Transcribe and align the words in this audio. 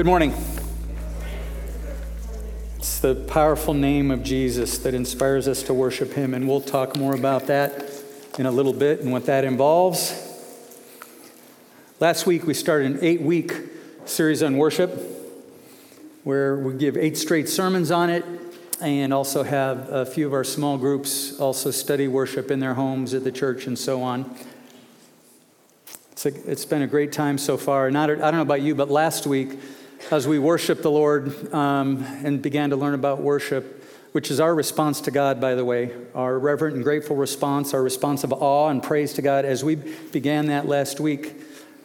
Good 0.00 0.06
morning. 0.06 0.32
It's 2.78 3.00
the 3.00 3.14
powerful 3.14 3.74
name 3.74 4.10
of 4.10 4.22
Jesus 4.22 4.78
that 4.78 4.94
inspires 4.94 5.46
us 5.46 5.62
to 5.64 5.74
worship 5.74 6.14
Him, 6.14 6.32
and 6.32 6.48
we'll 6.48 6.62
talk 6.62 6.96
more 6.96 7.14
about 7.14 7.48
that 7.48 7.84
in 8.38 8.46
a 8.46 8.50
little 8.50 8.72
bit 8.72 9.00
and 9.00 9.12
what 9.12 9.26
that 9.26 9.44
involves. 9.44 10.14
Last 12.00 12.24
week, 12.24 12.46
we 12.46 12.54
started 12.54 12.92
an 12.92 12.98
eight 13.02 13.20
week 13.20 13.52
series 14.06 14.42
on 14.42 14.56
worship 14.56 14.90
where 16.24 16.56
we 16.56 16.72
give 16.78 16.96
eight 16.96 17.18
straight 17.18 17.50
sermons 17.50 17.90
on 17.90 18.08
it 18.08 18.24
and 18.80 19.12
also 19.12 19.42
have 19.42 19.90
a 19.90 20.06
few 20.06 20.26
of 20.26 20.32
our 20.32 20.44
small 20.44 20.78
groups 20.78 21.38
also 21.38 21.70
study 21.70 22.08
worship 22.08 22.50
in 22.50 22.58
their 22.58 22.72
homes 22.72 23.12
at 23.12 23.22
the 23.22 23.32
church 23.32 23.66
and 23.66 23.78
so 23.78 24.02
on. 24.02 24.34
It's, 26.12 26.24
a, 26.24 26.50
it's 26.50 26.64
been 26.64 26.80
a 26.80 26.86
great 26.86 27.12
time 27.12 27.36
so 27.36 27.58
far. 27.58 27.90
Not, 27.90 28.08
I 28.08 28.16
don't 28.16 28.36
know 28.36 28.40
about 28.40 28.62
you, 28.62 28.74
but 28.74 28.90
last 28.90 29.26
week, 29.26 29.58
as 30.10 30.26
we 30.26 30.38
worshiped 30.38 30.82
the 30.82 30.90
Lord 30.90 31.52
um, 31.52 32.02
and 32.24 32.40
began 32.42 32.70
to 32.70 32.76
learn 32.76 32.94
about 32.94 33.20
worship, 33.20 33.84
which 34.12 34.30
is 34.30 34.40
our 34.40 34.54
response 34.54 35.00
to 35.02 35.10
God, 35.10 35.40
by 35.40 35.54
the 35.54 35.64
way, 35.64 35.92
our 36.14 36.38
reverent 36.38 36.74
and 36.74 36.84
grateful 36.84 37.16
response, 37.16 37.74
our 37.74 37.82
response 37.82 38.24
of 38.24 38.32
awe 38.32 38.68
and 38.68 38.82
praise 38.82 39.12
to 39.14 39.22
God, 39.22 39.44
as 39.44 39.62
we 39.62 39.76
began 39.76 40.46
that 40.46 40.66
last 40.66 40.98
week, 40.98 41.34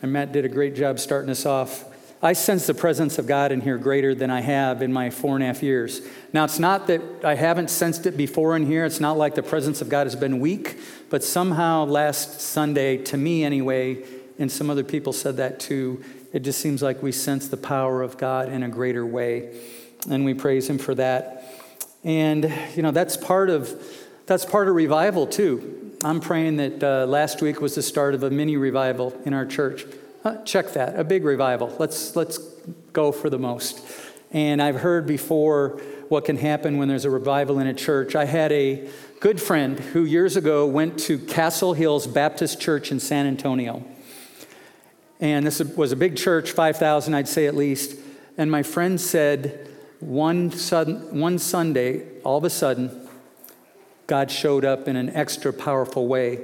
and 0.01 0.11
Matt 0.11 0.31
did 0.31 0.45
a 0.45 0.49
great 0.49 0.75
job 0.75 0.99
starting 0.99 1.29
us 1.29 1.45
off. 1.45 1.85
I 2.23 2.33
sense 2.33 2.65
the 2.65 2.73
presence 2.73 3.19
of 3.19 3.27
God 3.27 3.51
in 3.51 3.61
here 3.61 3.77
greater 3.77 4.15
than 4.15 4.31
I 4.31 4.41
have 4.41 4.81
in 4.81 4.91
my 4.91 5.11
four 5.11 5.35
and 5.35 5.43
a 5.43 5.47
half 5.47 5.61
years. 5.61 6.01
Now, 6.33 6.45
it's 6.45 6.57
not 6.57 6.87
that 6.87 7.01
I 7.23 7.35
haven't 7.35 7.69
sensed 7.69 8.07
it 8.07 8.17
before 8.17 8.55
in 8.55 8.65
here. 8.65 8.85
It's 8.85 8.99
not 8.99 9.17
like 9.17 9.35
the 9.35 9.43
presence 9.43 9.81
of 9.81 9.89
God 9.89 10.07
has 10.07 10.15
been 10.15 10.39
weak, 10.39 10.79
but 11.11 11.23
somehow 11.23 11.85
last 11.85 12.41
Sunday, 12.41 12.97
to 12.97 13.17
me 13.17 13.43
anyway, 13.43 14.03
and 14.39 14.51
some 14.51 14.69
other 14.69 14.83
people 14.83 15.13
said 15.13 15.37
that 15.37 15.59
too, 15.59 16.03
it 16.35 16.43
just 16.43 16.59
seems 16.59 16.83
like 16.83 17.01
we 17.01 17.13
sense 17.13 17.47
the 17.47 17.55
power 17.55 18.01
of 18.03 18.17
God 18.17 18.49
in 18.49 18.61
a 18.61 18.67
greater 18.67 19.05
way. 19.05 19.57
And 20.09 20.25
we 20.25 20.33
praise 20.33 20.69
Him 20.69 20.77
for 20.77 20.93
that. 20.95 21.45
And, 22.03 22.53
you 22.75 22.83
know, 22.83 22.91
that's 22.91 23.15
part 23.15 23.49
of, 23.49 23.81
that's 24.25 24.43
part 24.43 24.67
of 24.67 24.75
revival 24.75 25.27
too. 25.27 25.93
I'm 26.03 26.19
praying 26.19 26.57
that 26.57 26.83
uh, 26.83 27.05
last 27.05 27.41
week 27.41 27.61
was 27.61 27.75
the 27.75 27.81
start 27.81 28.15
of 28.15 28.23
a 28.23 28.29
mini 28.29 28.57
revival 28.57 29.17
in 29.23 29.33
our 29.33 29.45
church. 29.45 29.85
Uh, 30.25 30.43
check 30.43 30.73
that, 30.73 30.99
a 30.99 31.05
big 31.05 31.23
revival. 31.23 31.73
Let's, 31.79 32.17
let's 32.17 32.37
go 32.91 33.13
for 33.13 33.29
the 33.29 33.39
most. 33.39 33.81
And 34.31 34.61
I've 34.61 34.81
heard 34.81 35.07
before 35.07 35.81
what 36.09 36.25
can 36.25 36.35
happen 36.35 36.77
when 36.77 36.89
there's 36.89 37.05
a 37.05 37.09
revival 37.09 37.59
in 37.59 37.67
a 37.67 37.73
church. 37.73 38.13
I 38.13 38.25
had 38.25 38.51
a 38.51 38.89
good 39.21 39.41
friend 39.41 39.79
who 39.79 40.03
years 40.03 40.35
ago 40.35 40.67
went 40.67 40.99
to 40.99 41.17
Castle 41.17 41.71
Hills 41.71 42.05
Baptist 42.07 42.59
Church 42.59 42.91
in 42.91 42.99
San 42.99 43.25
Antonio. 43.25 43.85
And 45.19 45.45
this 45.45 45.59
was 45.59 45.91
a 45.91 45.95
big 45.95 46.17
church, 46.17 46.51
5,000, 46.51 47.13
I'd 47.13 47.27
say 47.27 47.47
at 47.47 47.55
least. 47.55 47.97
And 48.37 48.51
my 48.51 48.63
friend 48.63 48.99
said, 48.99 49.69
one, 49.99 50.51
sudden, 50.51 51.19
one 51.19 51.39
Sunday, 51.39 52.03
all 52.23 52.37
of 52.37 52.43
a 52.43 52.49
sudden, 52.49 53.07
God 54.07 54.29
showed 54.29 54.65
up 54.65 54.87
in 54.87 54.95
an 54.95 55.09
extra 55.09 55.51
powerful 55.53 56.07
way. 56.07 56.39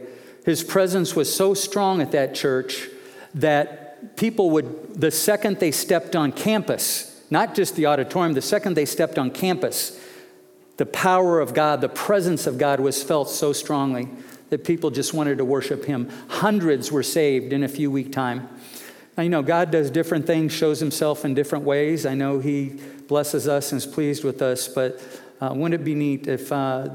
His 0.45 0.63
presence 0.63 1.16
was 1.16 1.33
so 1.33 1.53
strong 1.53 2.02
at 2.02 2.11
that 2.13 2.33
church 2.33 2.88
that 3.36 4.16
people 4.17 4.50
would, 4.52 5.00
the 5.00 5.11
second 5.11 5.59
they 5.59 5.72
stepped 5.72 6.16
on 6.16 6.31
campus, 6.31 7.23
not 7.30 7.53
just 7.53 7.75
the 7.75 7.85
auditorium, 7.85 8.33
the 8.33 8.41
second 8.41 8.75
they 8.75 8.85
stepped 8.85 9.19
on 9.19 9.31
campus, 9.31 10.00
the 10.78 10.85
power 10.85 11.39
of 11.39 11.53
God, 11.53 11.81
the 11.81 11.89
presence 11.89 12.47
of 12.47 12.58
God 12.58 12.80
was 12.80 13.03
felt 13.03 13.30
so 13.30 13.53
strongly 13.53 14.09
that 14.50 14.63
people 14.66 14.89
just 14.89 15.13
wanted 15.13 15.38
to 15.38 15.45
worship 15.45 15.85
Him. 15.85 16.09
Hundreds 16.28 16.91
were 16.91 17.03
saved 17.03 17.53
in 17.53 17.63
a 17.63 17.67
few 17.67 17.91
week 17.91 18.11
time. 18.11 18.50
Now, 19.17 19.23
you 19.23 19.30
know, 19.30 19.41
God 19.41 19.72
does 19.72 19.91
different 19.91 20.25
things, 20.25 20.53
shows 20.53 20.80
Himself 20.80 21.25
in 21.25 21.34
different 21.34 21.66
ways. 21.66 22.06
I 22.06 22.13
know 22.13 22.40
He 22.40 22.80
blesses 23.08 23.47
us 23.47 23.72
and 23.72 23.78
is 23.78 23.85
pleased 23.85 24.24
with 24.24 24.41
us, 24.41 24.68
but 24.68 25.02
uh, 25.41 25.53
wouldn't 25.53 25.81
it 25.81 25.84
be 25.84 25.96
neat 25.96 26.28
if 26.28 26.52
uh, 26.52 26.90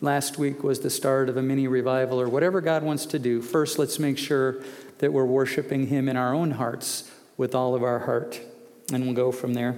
last 0.00 0.38
week 0.38 0.62
was 0.62 0.80
the 0.80 0.90
start 0.90 1.28
of 1.28 1.36
a 1.36 1.42
mini 1.42 1.66
revival 1.66 2.20
or 2.20 2.28
whatever 2.28 2.60
God 2.60 2.84
wants 2.84 3.04
to 3.06 3.18
do? 3.18 3.42
First, 3.42 3.78
let's 3.78 3.98
make 3.98 4.16
sure 4.16 4.62
that 4.98 5.12
we're 5.12 5.24
worshiping 5.24 5.88
Him 5.88 6.08
in 6.08 6.16
our 6.16 6.32
own 6.32 6.52
hearts 6.52 7.10
with 7.36 7.54
all 7.54 7.74
of 7.74 7.82
our 7.82 8.00
heart, 8.00 8.40
and 8.92 9.04
we'll 9.04 9.14
go 9.14 9.32
from 9.32 9.54
there. 9.54 9.74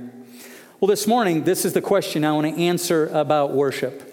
Well, 0.79 0.89
this 0.89 1.07
morning, 1.07 1.45
this 1.45 1.65
is 1.65 1.73
the 1.73 1.81
question 1.81 2.25
I 2.25 2.33
want 2.33 2.55
to 2.55 2.61
answer 2.61 3.07
about 3.13 3.53
worship. 3.53 4.12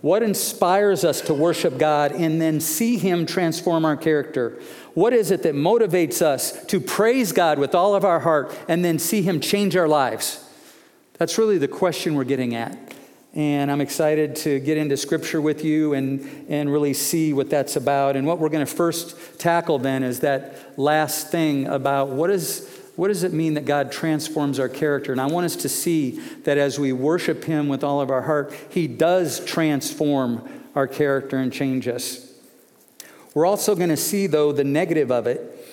What 0.00 0.22
inspires 0.22 1.04
us 1.04 1.20
to 1.22 1.34
worship 1.34 1.76
God 1.76 2.12
and 2.12 2.40
then 2.40 2.60
see 2.60 2.98
Him 2.98 3.26
transform 3.26 3.84
our 3.84 3.96
character? 3.96 4.60
What 4.94 5.12
is 5.12 5.30
it 5.30 5.42
that 5.42 5.54
motivates 5.54 6.22
us 6.22 6.64
to 6.66 6.80
praise 6.80 7.32
God 7.32 7.58
with 7.58 7.74
all 7.74 7.94
of 7.94 8.04
our 8.04 8.20
heart 8.20 8.56
and 8.68 8.84
then 8.84 8.98
see 8.98 9.22
Him 9.22 9.40
change 9.40 9.76
our 9.76 9.88
lives? 9.88 10.44
That's 11.14 11.36
really 11.36 11.58
the 11.58 11.68
question 11.68 12.14
we're 12.14 12.24
getting 12.24 12.54
at. 12.54 12.78
And 13.34 13.70
I'm 13.70 13.80
excited 13.80 14.36
to 14.36 14.58
get 14.60 14.78
into 14.78 14.96
scripture 14.96 15.40
with 15.40 15.64
you 15.64 15.94
and, 15.94 16.46
and 16.48 16.72
really 16.72 16.94
see 16.94 17.32
what 17.32 17.50
that's 17.50 17.76
about. 17.76 18.16
And 18.16 18.26
what 18.26 18.38
we're 18.38 18.48
going 18.48 18.64
to 18.64 18.72
first 18.72 19.38
tackle 19.38 19.78
then 19.78 20.02
is 20.02 20.20
that 20.20 20.78
last 20.78 21.30
thing 21.30 21.66
about 21.66 22.08
what 22.08 22.30
is 22.30 22.77
what 22.98 23.06
does 23.06 23.22
it 23.22 23.32
mean 23.32 23.54
that 23.54 23.64
God 23.64 23.92
transforms 23.92 24.58
our 24.58 24.68
character? 24.68 25.12
And 25.12 25.20
I 25.20 25.26
want 25.26 25.44
us 25.44 25.54
to 25.54 25.68
see 25.68 26.18
that 26.42 26.58
as 26.58 26.80
we 26.80 26.92
worship 26.92 27.44
Him 27.44 27.68
with 27.68 27.84
all 27.84 28.00
of 28.00 28.10
our 28.10 28.22
heart, 28.22 28.52
He 28.70 28.88
does 28.88 29.38
transform 29.44 30.64
our 30.74 30.88
character 30.88 31.36
and 31.36 31.52
change 31.52 31.86
us. 31.86 32.32
We're 33.34 33.46
also 33.46 33.76
going 33.76 33.90
to 33.90 33.96
see, 33.96 34.26
though, 34.26 34.50
the 34.50 34.64
negative 34.64 35.12
of 35.12 35.28
it, 35.28 35.64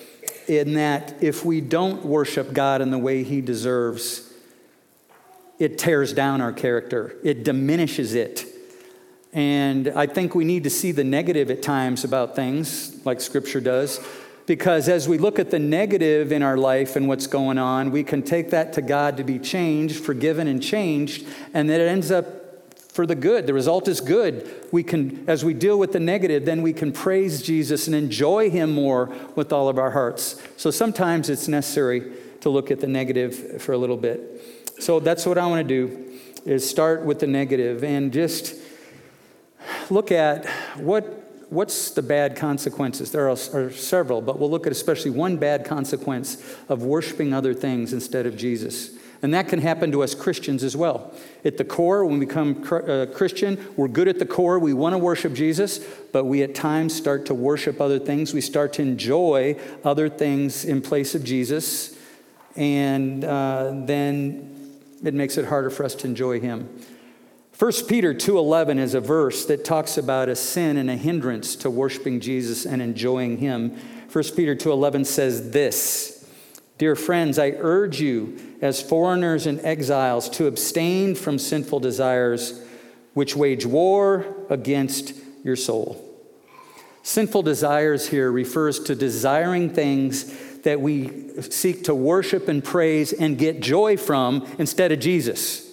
in 0.46 0.74
that 0.74 1.16
if 1.20 1.44
we 1.44 1.60
don't 1.60 2.06
worship 2.06 2.52
God 2.52 2.80
in 2.80 2.92
the 2.92 2.98
way 2.98 3.24
He 3.24 3.40
deserves, 3.40 4.32
it 5.58 5.78
tears 5.78 6.12
down 6.12 6.40
our 6.40 6.52
character, 6.52 7.16
it 7.24 7.42
diminishes 7.42 8.14
it. 8.14 8.46
And 9.32 9.88
I 9.88 10.06
think 10.06 10.36
we 10.36 10.44
need 10.44 10.62
to 10.62 10.70
see 10.70 10.92
the 10.92 11.02
negative 11.02 11.50
at 11.50 11.60
times 11.60 12.04
about 12.04 12.36
things, 12.36 13.04
like 13.04 13.20
Scripture 13.20 13.60
does 13.60 13.98
because 14.46 14.88
as 14.88 15.08
we 15.08 15.18
look 15.18 15.38
at 15.38 15.50
the 15.50 15.58
negative 15.58 16.30
in 16.30 16.42
our 16.42 16.56
life 16.56 16.96
and 16.96 17.08
what's 17.08 17.26
going 17.26 17.58
on, 17.58 17.90
we 17.90 18.04
can 18.04 18.22
take 18.22 18.50
that 18.50 18.72
to 18.74 18.82
God 18.82 19.16
to 19.16 19.24
be 19.24 19.38
changed, 19.38 20.04
forgiven, 20.04 20.46
and 20.46 20.62
changed, 20.62 21.26
and 21.52 21.68
then 21.68 21.80
it 21.80 21.84
ends 21.84 22.10
up 22.10 22.26
for 22.96 23.06
the 23.06 23.14
good. 23.14 23.46
The 23.46 23.52
result 23.52 23.88
is 23.88 24.00
good. 24.00 24.50
We 24.72 24.82
can, 24.82 25.28
as 25.28 25.44
we 25.44 25.52
deal 25.52 25.78
with 25.78 25.92
the 25.92 26.00
negative, 26.00 26.46
then 26.46 26.62
we 26.62 26.72
can 26.72 26.92
praise 26.92 27.42
Jesus 27.42 27.86
and 27.86 27.94
enjoy 27.94 28.48
Him 28.48 28.72
more 28.72 29.14
with 29.34 29.52
all 29.52 29.68
of 29.68 29.78
our 29.78 29.90
hearts. 29.90 30.40
So 30.56 30.70
sometimes 30.70 31.28
it's 31.28 31.48
necessary 31.48 32.12
to 32.40 32.48
look 32.48 32.70
at 32.70 32.80
the 32.80 32.86
negative 32.86 33.60
for 33.60 33.72
a 33.72 33.78
little 33.78 33.96
bit. 33.96 34.40
So 34.78 35.00
that's 35.00 35.26
what 35.26 35.36
I 35.36 35.46
want 35.46 35.66
to 35.66 35.86
do 35.86 36.18
is 36.44 36.68
start 36.68 37.04
with 37.04 37.18
the 37.18 37.26
negative 37.26 37.82
and 37.82 38.12
just 38.12 38.54
look 39.90 40.12
at 40.12 40.46
what 40.76 41.25
what's 41.48 41.90
the 41.90 42.02
bad 42.02 42.36
consequences? 42.36 43.12
There 43.12 43.28
are, 43.28 43.36
are, 43.54 43.70
several, 43.70 44.20
but 44.20 44.38
we'll 44.38 44.50
look 44.50 44.66
at 44.66 44.72
especially 44.72 45.10
one 45.10 45.36
bad 45.36 45.64
consequence 45.64 46.42
of 46.68 46.82
worshiping 46.82 47.32
other 47.32 47.54
things 47.54 47.92
instead 47.92 48.26
of 48.26 48.36
Jesus. 48.36 48.90
And 49.22 49.32
that 49.32 49.48
can 49.48 49.60
happen 49.60 49.90
to 49.92 50.02
us 50.02 50.14
Christians 50.14 50.62
as 50.62 50.76
well. 50.76 51.14
At 51.44 51.56
the 51.56 51.64
core, 51.64 52.04
when 52.04 52.18
we 52.18 52.26
become 52.26 52.62
uh, 52.70 53.06
Christian, 53.14 53.64
we're 53.76 53.88
good 53.88 54.08
at 54.08 54.18
the 54.18 54.26
core. 54.26 54.58
We 54.58 54.74
want 54.74 54.92
to 54.92 54.98
worship 54.98 55.32
Jesus, 55.32 55.78
but 56.12 56.24
we 56.24 56.42
at 56.42 56.54
times 56.54 56.94
start 56.94 57.26
to 57.26 57.34
worship 57.34 57.80
other 57.80 57.98
things. 57.98 58.34
We 58.34 58.42
start 58.42 58.74
to 58.74 58.82
enjoy 58.82 59.58
other 59.84 60.08
things 60.08 60.64
in 60.64 60.82
place 60.82 61.14
of 61.14 61.24
Jesus. 61.24 61.96
And 62.56 63.24
uh, 63.24 63.72
then 63.84 64.78
it 65.02 65.14
makes 65.14 65.38
it 65.38 65.46
harder 65.46 65.70
for 65.70 65.84
us 65.84 65.94
to 65.96 66.06
enjoy 66.06 66.40
Him. 66.40 66.68
1 67.58 67.88
Peter 67.88 68.12
2:11 68.12 68.78
is 68.78 68.92
a 68.92 69.00
verse 69.00 69.46
that 69.46 69.64
talks 69.64 69.96
about 69.96 70.28
a 70.28 70.36
sin 70.36 70.76
and 70.76 70.90
a 70.90 70.96
hindrance 70.96 71.56
to 71.56 71.70
worshiping 71.70 72.20
Jesus 72.20 72.66
and 72.66 72.82
enjoying 72.82 73.38
him. 73.38 73.72
1 74.12 74.36
Peter 74.36 74.54
2:11 74.54 75.06
says 75.06 75.52
this: 75.52 76.22
Dear 76.76 76.94
friends, 76.94 77.38
I 77.38 77.54
urge 77.58 77.98
you 77.98 78.36
as 78.60 78.82
foreigners 78.82 79.46
and 79.46 79.58
exiles 79.60 80.28
to 80.30 80.46
abstain 80.46 81.14
from 81.14 81.38
sinful 81.38 81.80
desires 81.80 82.60
which 83.14 83.34
wage 83.34 83.64
war 83.64 84.26
against 84.50 85.14
your 85.42 85.56
soul. 85.56 86.02
Sinful 87.02 87.42
desires 87.42 88.08
here 88.08 88.30
refers 88.30 88.80
to 88.80 88.94
desiring 88.94 89.70
things 89.70 90.30
that 90.64 90.82
we 90.82 91.30
seek 91.40 91.84
to 91.84 91.94
worship 91.94 92.48
and 92.48 92.62
praise 92.62 93.14
and 93.14 93.38
get 93.38 93.60
joy 93.60 93.96
from 93.96 94.46
instead 94.58 94.92
of 94.92 94.98
Jesus. 94.98 95.65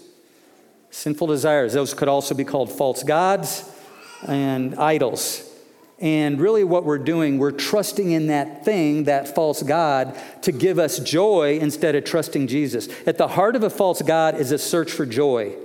Sinful 0.94 1.26
desires, 1.26 1.74
those 1.74 1.96
could 1.96 2.08
also 2.08 2.36
be 2.36 2.44
called 2.44 2.72
false 2.72 3.02
gods 3.02 3.68
and 4.28 4.76
idols. 4.76 5.44
And 5.98 6.40
really, 6.40 6.64
what 6.64 6.86
we're 6.86 7.00
doing, 7.00 7.40
we're 7.40 7.50
trusting 7.50 8.12
in 8.12 8.28
that 8.28 8.64
thing, 8.64 9.06
that 9.06 9.34
false 9.34 9.64
God, 9.64 10.16
to 10.44 10.52
give 10.52 10.78
us 10.78 11.00
joy 11.00 11.58
instead 11.60 11.96
of 11.96 12.04
trusting 12.04 12.46
Jesus. 12.46 12.90
At 13.08 13.18
the 13.18 13.30
heart 13.30 13.56
of 13.56 13.64
a 13.64 13.72
false 13.72 14.04
God 14.04 14.36
is 14.36 14.52
a 14.52 14.60
search 14.60 14.92
for 14.92 15.08
joy. 15.08 15.56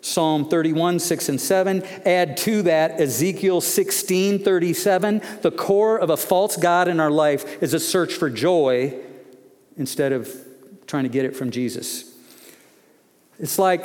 Psalm 0.00 0.48
31, 0.48 0.98
6 0.98 1.28
and 1.28 1.40
7. 1.40 1.82
Add 2.06 2.38
to 2.38 2.62
that 2.62 2.98
Ezekiel 2.98 3.60
16, 3.60 4.38
37. 4.38 5.20
The 5.42 5.50
core 5.50 5.98
of 5.98 6.08
a 6.08 6.16
false 6.16 6.56
God 6.56 6.88
in 6.88 7.00
our 7.00 7.10
life 7.10 7.62
is 7.62 7.74
a 7.74 7.80
search 7.80 8.14
for 8.14 8.30
joy 8.30 8.94
instead 9.76 10.12
of 10.12 10.34
trying 10.86 11.02
to 11.02 11.10
get 11.10 11.26
it 11.26 11.36
from 11.36 11.50
Jesus. 11.50 12.14
It's 13.38 13.58
like, 13.58 13.84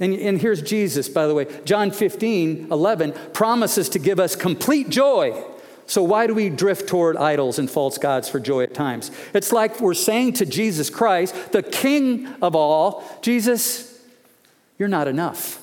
and, 0.00 0.14
and 0.14 0.40
here's 0.40 0.62
Jesus, 0.62 1.08
by 1.08 1.26
the 1.26 1.34
way. 1.34 1.46
John 1.64 1.90
15, 1.90 2.68
11 2.72 3.12
promises 3.32 3.88
to 3.90 3.98
give 3.98 4.18
us 4.18 4.34
complete 4.34 4.88
joy. 4.88 5.44
So, 5.86 6.02
why 6.02 6.26
do 6.26 6.34
we 6.34 6.48
drift 6.48 6.88
toward 6.88 7.16
idols 7.16 7.58
and 7.58 7.70
false 7.70 7.98
gods 7.98 8.28
for 8.28 8.40
joy 8.40 8.62
at 8.62 8.72
times? 8.72 9.10
It's 9.34 9.52
like 9.52 9.80
we're 9.80 9.94
saying 9.94 10.34
to 10.34 10.46
Jesus 10.46 10.88
Christ, 10.88 11.52
the 11.52 11.62
King 11.62 12.26
of 12.40 12.56
all, 12.56 13.04
Jesus, 13.20 14.00
you're 14.78 14.88
not 14.88 15.08
enough. 15.08 15.58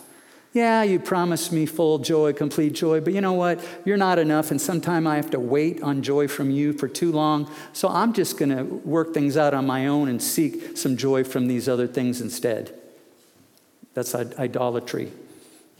Yeah, 0.52 0.82
you 0.84 1.00
promised 1.00 1.52
me 1.52 1.66
full 1.68 2.00
joy, 2.00 2.34
complete 2.34 2.74
joy, 2.74 3.02
but 3.02 3.14
you 3.14 3.22
know 3.22 3.34
what? 3.34 3.64
You're 3.86 3.98
not 3.98 4.18
enough, 4.18 4.50
and 4.50 4.60
sometime 4.60 5.06
I 5.06 5.16
have 5.16 5.30
to 5.32 5.40
wait 5.40 5.82
on 5.84 6.02
joy 6.02 6.28
from 6.28 6.50
you 6.50 6.74
for 6.74 6.88
too 6.88 7.12
long. 7.12 7.50
So 7.72 7.88
I'm 7.88 8.14
just 8.14 8.38
going 8.38 8.56
to 8.56 8.64
work 8.64 9.14
things 9.14 9.38
out 9.38 9.54
on 9.54 9.68
my 9.68 9.88
own 9.88 10.10
and 10.10 10.22
seek 10.22 10.76
some 10.76 10.98
joy 10.98 11.24
from 11.24 11.48
these 11.48 11.70
other 11.70 11.88
things 11.88 12.20
instead. 12.20 12.79
That's 14.00 14.16
idolatry. 14.16 15.12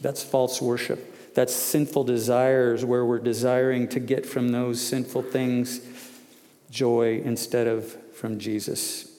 That's 0.02 0.22
false 0.22 0.62
worship. 0.62 1.34
That's 1.36 1.56
sinful 1.56 2.04
desires 2.04 2.84
where 2.84 3.06
we're 3.06 3.20
desiring 3.20 3.88
to 3.90 4.02
get 4.02 4.26
from 4.26 4.50
those 4.50 4.82
sinful 4.82 5.22
things 5.22 5.80
joy 6.70 7.22
instead 7.24 7.66
of 7.66 7.86
from 8.14 8.38
Jesus. 8.38 9.10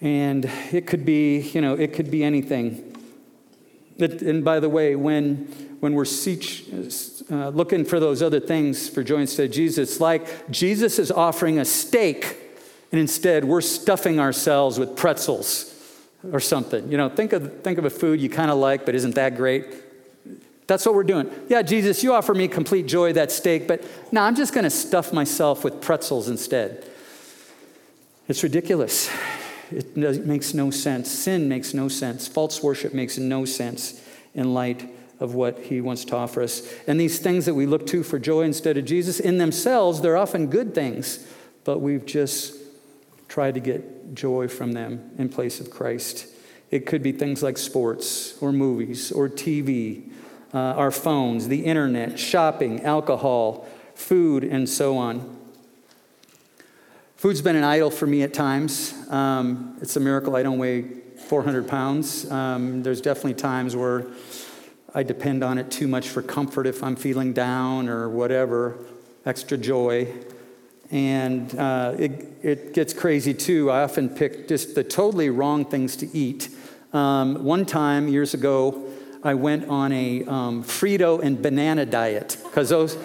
And 0.00 0.50
it 0.72 0.86
could 0.86 1.04
be, 1.04 1.40
you 1.40 1.60
know, 1.60 1.74
it 1.74 1.92
could 1.92 2.10
be 2.10 2.24
anything. 2.24 2.96
It, 3.98 4.22
and 4.22 4.42
by 4.42 4.58
the 4.58 4.70
way, 4.70 4.96
when, 4.96 5.44
when 5.80 5.92
we're 5.92 6.06
uh, 6.06 7.48
looking 7.50 7.84
for 7.84 8.00
those 8.00 8.22
other 8.22 8.40
things 8.40 8.88
for 8.88 9.02
joy 9.02 9.18
instead 9.18 9.50
of 9.50 9.52
Jesus, 9.52 10.00
like 10.00 10.50
Jesus 10.50 10.98
is 10.98 11.10
offering 11.10 11.58
a 11.58 11.66
steak, 11.66 12.34
and 12.92 12.98
instead 12.98 13.44
we're 13.44 13.60
stuffing 13.60 14.18
ourselves 14.18 14.78
with 14.78 14.96
pretzels 14.96 15.71
or 16.30 16.40
something. 16.40 16.90
You 16.90 16.96
know, 16.96 17.08
think 17.08 17.32
of, 17.32 17.62
think 17.62 17.78
of 17.78 17.84
a 17.84 17.90
food 17.90 18.20
you 18.20 18.28
kind 18.28 18.50
of 18.50 18.58
like, 18.58 18.86
but 18.86 18.94
isn't 18.94 19.14
that 19.14 19.36
great. 19.36 19.66
That's 20.66 20.86
what 20.86 20.94
we're 20.94 21.02
doing. 21.02 21.30
Yeah, 21.48 21.62
Jesus, 21.62 22.02
you 22.02 22.14
offer 22.14 22.34
me 22.34 22.46
complete 22.48 22.86
joy, 22.86 23.12
that 23.14 23.32
steak, 23.32 23.66
but 23.66 23.84
now 24.12 24.24
I'm 24.24 24.36
just 24.36 24.54
going 24.54 24.64
to 24.64 24.70
stuff 24.70 25.12
myself 25.12 25.64
with 25.64 25.80
pretzels 25.80 26.28
instead. 26.28 26.86
It's 28.28 28.42
ridiculous. 28.42 29.10
It 29.70 29.96
makes 29.96 30.54
no 30.54 30.70
sense. 30.70 31.10
Sin 31.10 31.48
makes 31.48 31.74
no 31.74 31.88
sense. 31.88 32.28
False 32.28 32.62
worship 32.62 32.94
makes 32.94 33.18
no 33.18 33.44
sense 33.44 34.00
in 34.34 34.54
light 34.54 34.88
of 35.18 35.34
what 35.34 35.58
he 35.58 35.80
wants 35.80 36.04
to 36.06 36.16
offer 36.16 36.42
us. 36.42 36.68
And 36.86 36.98
these 36.98 37.18
things 37.18 37.46
that 37.46 37.54
we 37.54 37.66
look 37.66 37.86
to 37.88 38.02
for 38.02 38.18
joy 38.18 38.42
instead 38.42 38.76
of 38.76 38.84
Jesus, 38.84 39.20
in 39.20 39.38
themselves, 39.38 40.00
they're 40.00 40.16
often 40.16 40.48
good 40.48 40.74
things, 40.74 41.26
but 41.64 41.80
we've 41.80 42.04
just 42.04 42.54
tried 43.28 43.54
to 43.54 43.60
get 43.60 44.01
joy 44.14 44.48
from 44.48 44.72
them 44.72 45.10
in 45.18 45.28
place 45.28 45.60
of 45.60 45.70
Christ. 45.70 46.26
It 46.70 46.86
could 46.86 47.02
be 47.02 47.12
things 47.12 47.42
like 47.42 47.58
sports 47.58 48.40
or 48.40 48.52
movies 48.52 49.12
or 49.12 49.28
TV, 49.28 50.10
uh, 50.54 50.58
our 50.58 50.90
phones, 50.90 51.48
the 51.48 51.64
internet, 51.64 52.18
shopping, 52.18 52.82
alcohol, 52.82 53.66
food, 53.94 54.44
and 54.44 54.68
so 54.68 54.96
on. 54.96 55.38
Food's 57.16 57.42
been 57.42 57.56
an 57.56 57.64
idol 57.64 57.90
for 57.90 58.06
me 58.06 58.22
at 58.22 58.34
times. 58.34 58.94
Um, 59.08 59.78
it's 59.80 59.96
a 59.96 60.00
miracle 60.00 60.34
I 60.34 60.42
don't 60.42 60.58
weigh 60.58 60.82
400 61.28 61.68
pounds. 61.68 62.28
Um, 62.30 62.82
there's 62.82 63.00
definitely 63.00 63.34
times 63.34 63.76
where 63.76 64.06
I 64.94 65.02
depend 65.02 65.44
on 65.44 65.56
it 65.56 65.70
too 65.70 65.88
much 65.88 66.08
for 66.08 66.20
comfort 66.20 66.66
if 66.66 66.82
I'm 66.82 66.96
feeling 66.96 67.32
down 67.32 67.88
or 67.88 68.08
whatever, 68.08 68.76
extra 69.24 69.56
joy. 69.56 70.12
And 70.92 71.58
uh, 71.58 71.94
it, 71.98 72.28
it 72.42 72.74
gets 72.74 72.92
crazy 72.92 73.32
too. 73.32 73.70
I 73.70 73.82
often 73.82 74.10
pick 74.10 74.46
just 74.46 74.74
the 74.74 74.84
totally 74.84 75.30
wrong 75.30 75.64
things 75.64 75.96
to 75.96 76.16
eat. 76.16 76.50
Um, 76.92 77.42
one 77.42 77.64
time, 77.64 78.08
years 78.08 78.34
ago, 78.34 78.90
I 79.24 79.32
went 79.34 79.68
on 79.68 79.90
a 79.92 80.24
um, 80.26 80.62
Frito 80.62 81.22
and 81.22 81.40
banana 81.40 81.86
diet 81.86 82.36
because 82.44 82.68
those, 82.68 82.98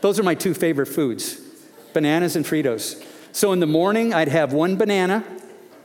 those 0.00 0.20
are 0.20 0.22
my 0.22 0.34
two 0.34 0.54
favorite 0.54 0.86
foods 0.86 1.40
bananas 1.92 2.34
and 2.36 2.44
Fritos. 2.44 3.04
So 3.32 3.52
in 3.52 3.60
the 3.60 3.66
morning, 3.66 4.12
I'd 4.12 4.28
have 4.28 4.52
one 4.52 4.76
banana. 4.76 5.24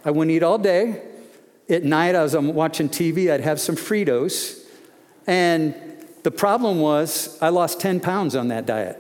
I 0.04 0.12
wouldn't 0.12 0.32
eat 0.32 0.44
all 0.44 0.58
day. 0.58 1.04
At 1.70 1.84
night, 1.84 2.16
as 2.16 2.34
I'm 2.34 2.54
watching 2.56 2.90
TV, 2.90 3.32
I'd 3.32 3.42
have 3.42 3.60
some 3.60 3.76
Fritos. 3.76 4.66
And 5.28 5.76
the 6.24 6.32
problem 6.32 6.80
was, 6.80 7.38
I 7.42 7.50
lost 7.50 7.80
10 7.80 8.00
pounds 8.00 8.36
on 8.36 8.48
that 8.48 8.66
diet. 8.66 8.98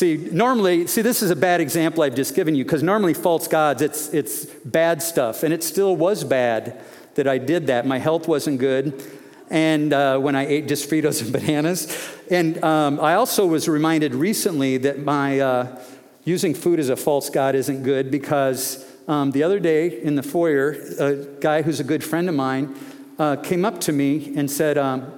See, 0.00 0.28
normally, 0.32 0.86
see, 0.86 1.02
this 1.02 1.22
is 1.22 1.30
a 1.30 1.36
bad 1.36 1.60
example 1.60 2.02
I've 2.02 2.14
just 2.14 2.34
given 2.34 2.54
you, 2.54 2.64
because 2.64 2.82
normally, 2.82 3.14
false 3.14 3.46
gods, 3.46 3.82
it's, 3.82 4.12
it's 4.14 4.46
bad 4.64 5.02
stuff. 5.02 5.42
And 5.42 5.52
it 5.54 5.62
still 5.62 5.94
was 5.94 6.24
bad 6.24 6.80
that 7.14 7.28
I 7.28 7.38
did 7.38 7.66
that. 7.68 7.86
My 7.86 7.98
health 7.98 8.26
wasn't 8.26 8.58
good. 8.58 9.02
And 9.50 9.92
uh, 9.92 10.18
when 10.18 10.36
I 10.36 10.46
ate 10.46 10.68
just 10.68 10.88
Fritos 10.88 11.22
and 11.22 11.32
bananas. 11.38 11.96
And 12.30 12.62
um, 12.64 13.00
I 13.00 13.14
also 13.14 13.46
was 13.46 13.68
reminded 13.68 14.14
recently 14.14 14.78
that 14.78 14.98
my. 14.98 15.40
Uh, 15.40 15.82
using 16.24 16.54
food 16.54 16.78
as 16.78 16.88
a 16.88 16.96
false 16.96 17.30
God 17.30 17.54
isn't 17.54 17.82
good 17.82 18.10
because 18.10 18.86
um, 19.08 19.30
the 19.30 19.42
other 19.42 19.58
day 19.58 20.02
in 20.02 20.14
the 20.14 20.22
foyer, 20.22 20.76
a 20.98 21.16
guy 21.40 21.62
who's 21.62 21.80
a 21.80 21.84
good 21.84 22.04
friend 22.04 22.28
of 22.28 22.34
mine 22.34 22.74
uh, 23.18 23.36
came 23.36 23.64
up 23.64 23.80
to 23.80 23.92
me 23.92 24.36
and 24.36 24.50
said, 24.50 24.78
um, 24.78 25.12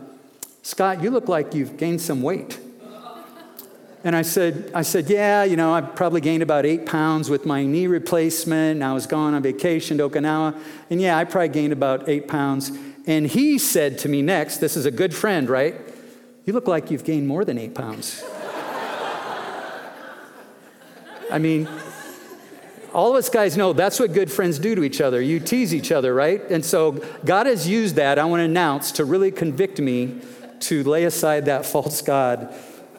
Scott, 0.62 1.02
you 1.02 1.11
look 1.11 1.29
like 1.29 1.55
you've 1.55 1.76
gained 1.76 2.00
some 2.00 2.23
weight. 2.23 2.58
And 4.04 4.16
I 4.16 4.22
said, 4.22 4.72
I 4.75 4.82
said, 4.82 5.08
yeah, 5.08 5.44
you 5.44 5.56
know, 5.56 5.72
I 5.72 5.81
probably 5.81 6.20
gained 6.20 6.43
about 6.43 6.66
eight 6.66 6.87
pounds 6.87 7.31
with 7.31 7.46
my 7.46 7.64
knee 7.64 7.87
replacement. 7.87 8.76
And 8.76 8.84
I 8.84 8.93
was 8.93 9.06
gone 9.06 9.34
on 9.34 9.43
vacation 9.43 9.99
to 9.99 10.08
Okinawa. 10.08 10.60
And 10.90 11.00
yeah, 11.00 11.16
I 11.16 11.25
probably 11.25 11.50
gained 11.50 11.72
about 11.72 12.08
eight 12.08 12.26
pounds. 12.26 12.72
And 13.06 13.26
he 13.26 13.58
said 13.58 13.99
to 13.99 14.08
me 14.08 14.20
next, 14.22 14.58
this 14.58 14.76
is 14.76 14.87
a 14.87 14.90
good 14.90 15.14
friend, 15.14 15.49
right? 15.49 15.76
You 16.44 16.52
look 16.52 16.66
like 16.66 16.90
you've 16.90 17.04
gained 17.04 17.28
more 17.28 17.44
than 17.44 17.58
eight 17.58 17.75
pounds. 17.75 18.25
I 21.31 21.38
mean, 21.38 21.69
all 22.93 23.10
of 23.10 23.16
us 23.16 23.31
guys 23.31 23.56
know 23.56 23.72
that's 23.72 23.98
what 23.98 24.12
good 24.12 24.31
friends 24.31 24.58
do 24.58 24.75
to 24.75 24.84
each 24.84 25.00
other. 25.00 25.22
You 25.22 25.40
tease 25.40 25.72
each 25.75 25.90
other, 25.93 26.12
right? 26.12 26.43
And 26.50 26.64
so 26.64 27.02
God 27.25 27.46
has 27.46 27.66
used 27.66 27.96
that, 27.96 28.19
I 28.19 28.25
want 28.25 28.40
to 28.40 28.44
announce, 28.44 28.93
to 28.93 29.05
really 29.05 29.31
convict 29.31 29.81
me 29.81 30.20
to 30.60 30.84
lay 30.84 31.05
aside 31.05 31.46
that 31.46 31.65
false 31.65 32.03
God. 32.03 32.55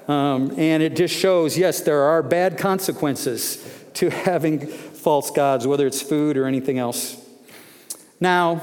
Um, 0.07 0.53
and 0.57 0.83
it 0.83 0.95
just 0.95 1.15
shows 1.15 1.57
yes, 1.57 1.81
there 1.81 2.01
are 2.01 2.21
bad 2.21 2.57
consequences 2.57 3.65
to 3.95 4.09
having 4.09 4.67
false 4.67 5.31
gods, 5.31 5.65
whether 5.67 5.87
it's 5.87 6.01
food 6.01 6.37
or 6.37 6.45
anything 6.45 6.77
else. 6.77 7.17
Now, 8.19 8.61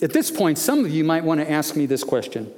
at 0.00 0.12
this 0.12 0.30
point, 0.30 0.58
some 0.58 0.84
of 0.84 0.90
you 0.90 1.04
might 1.04 1.24
want 1.24 1.40
to 1.40 1.50
ask 1.50 1.76
me 1.76 1.86
this 1.86 2.04
question 2.04 2.52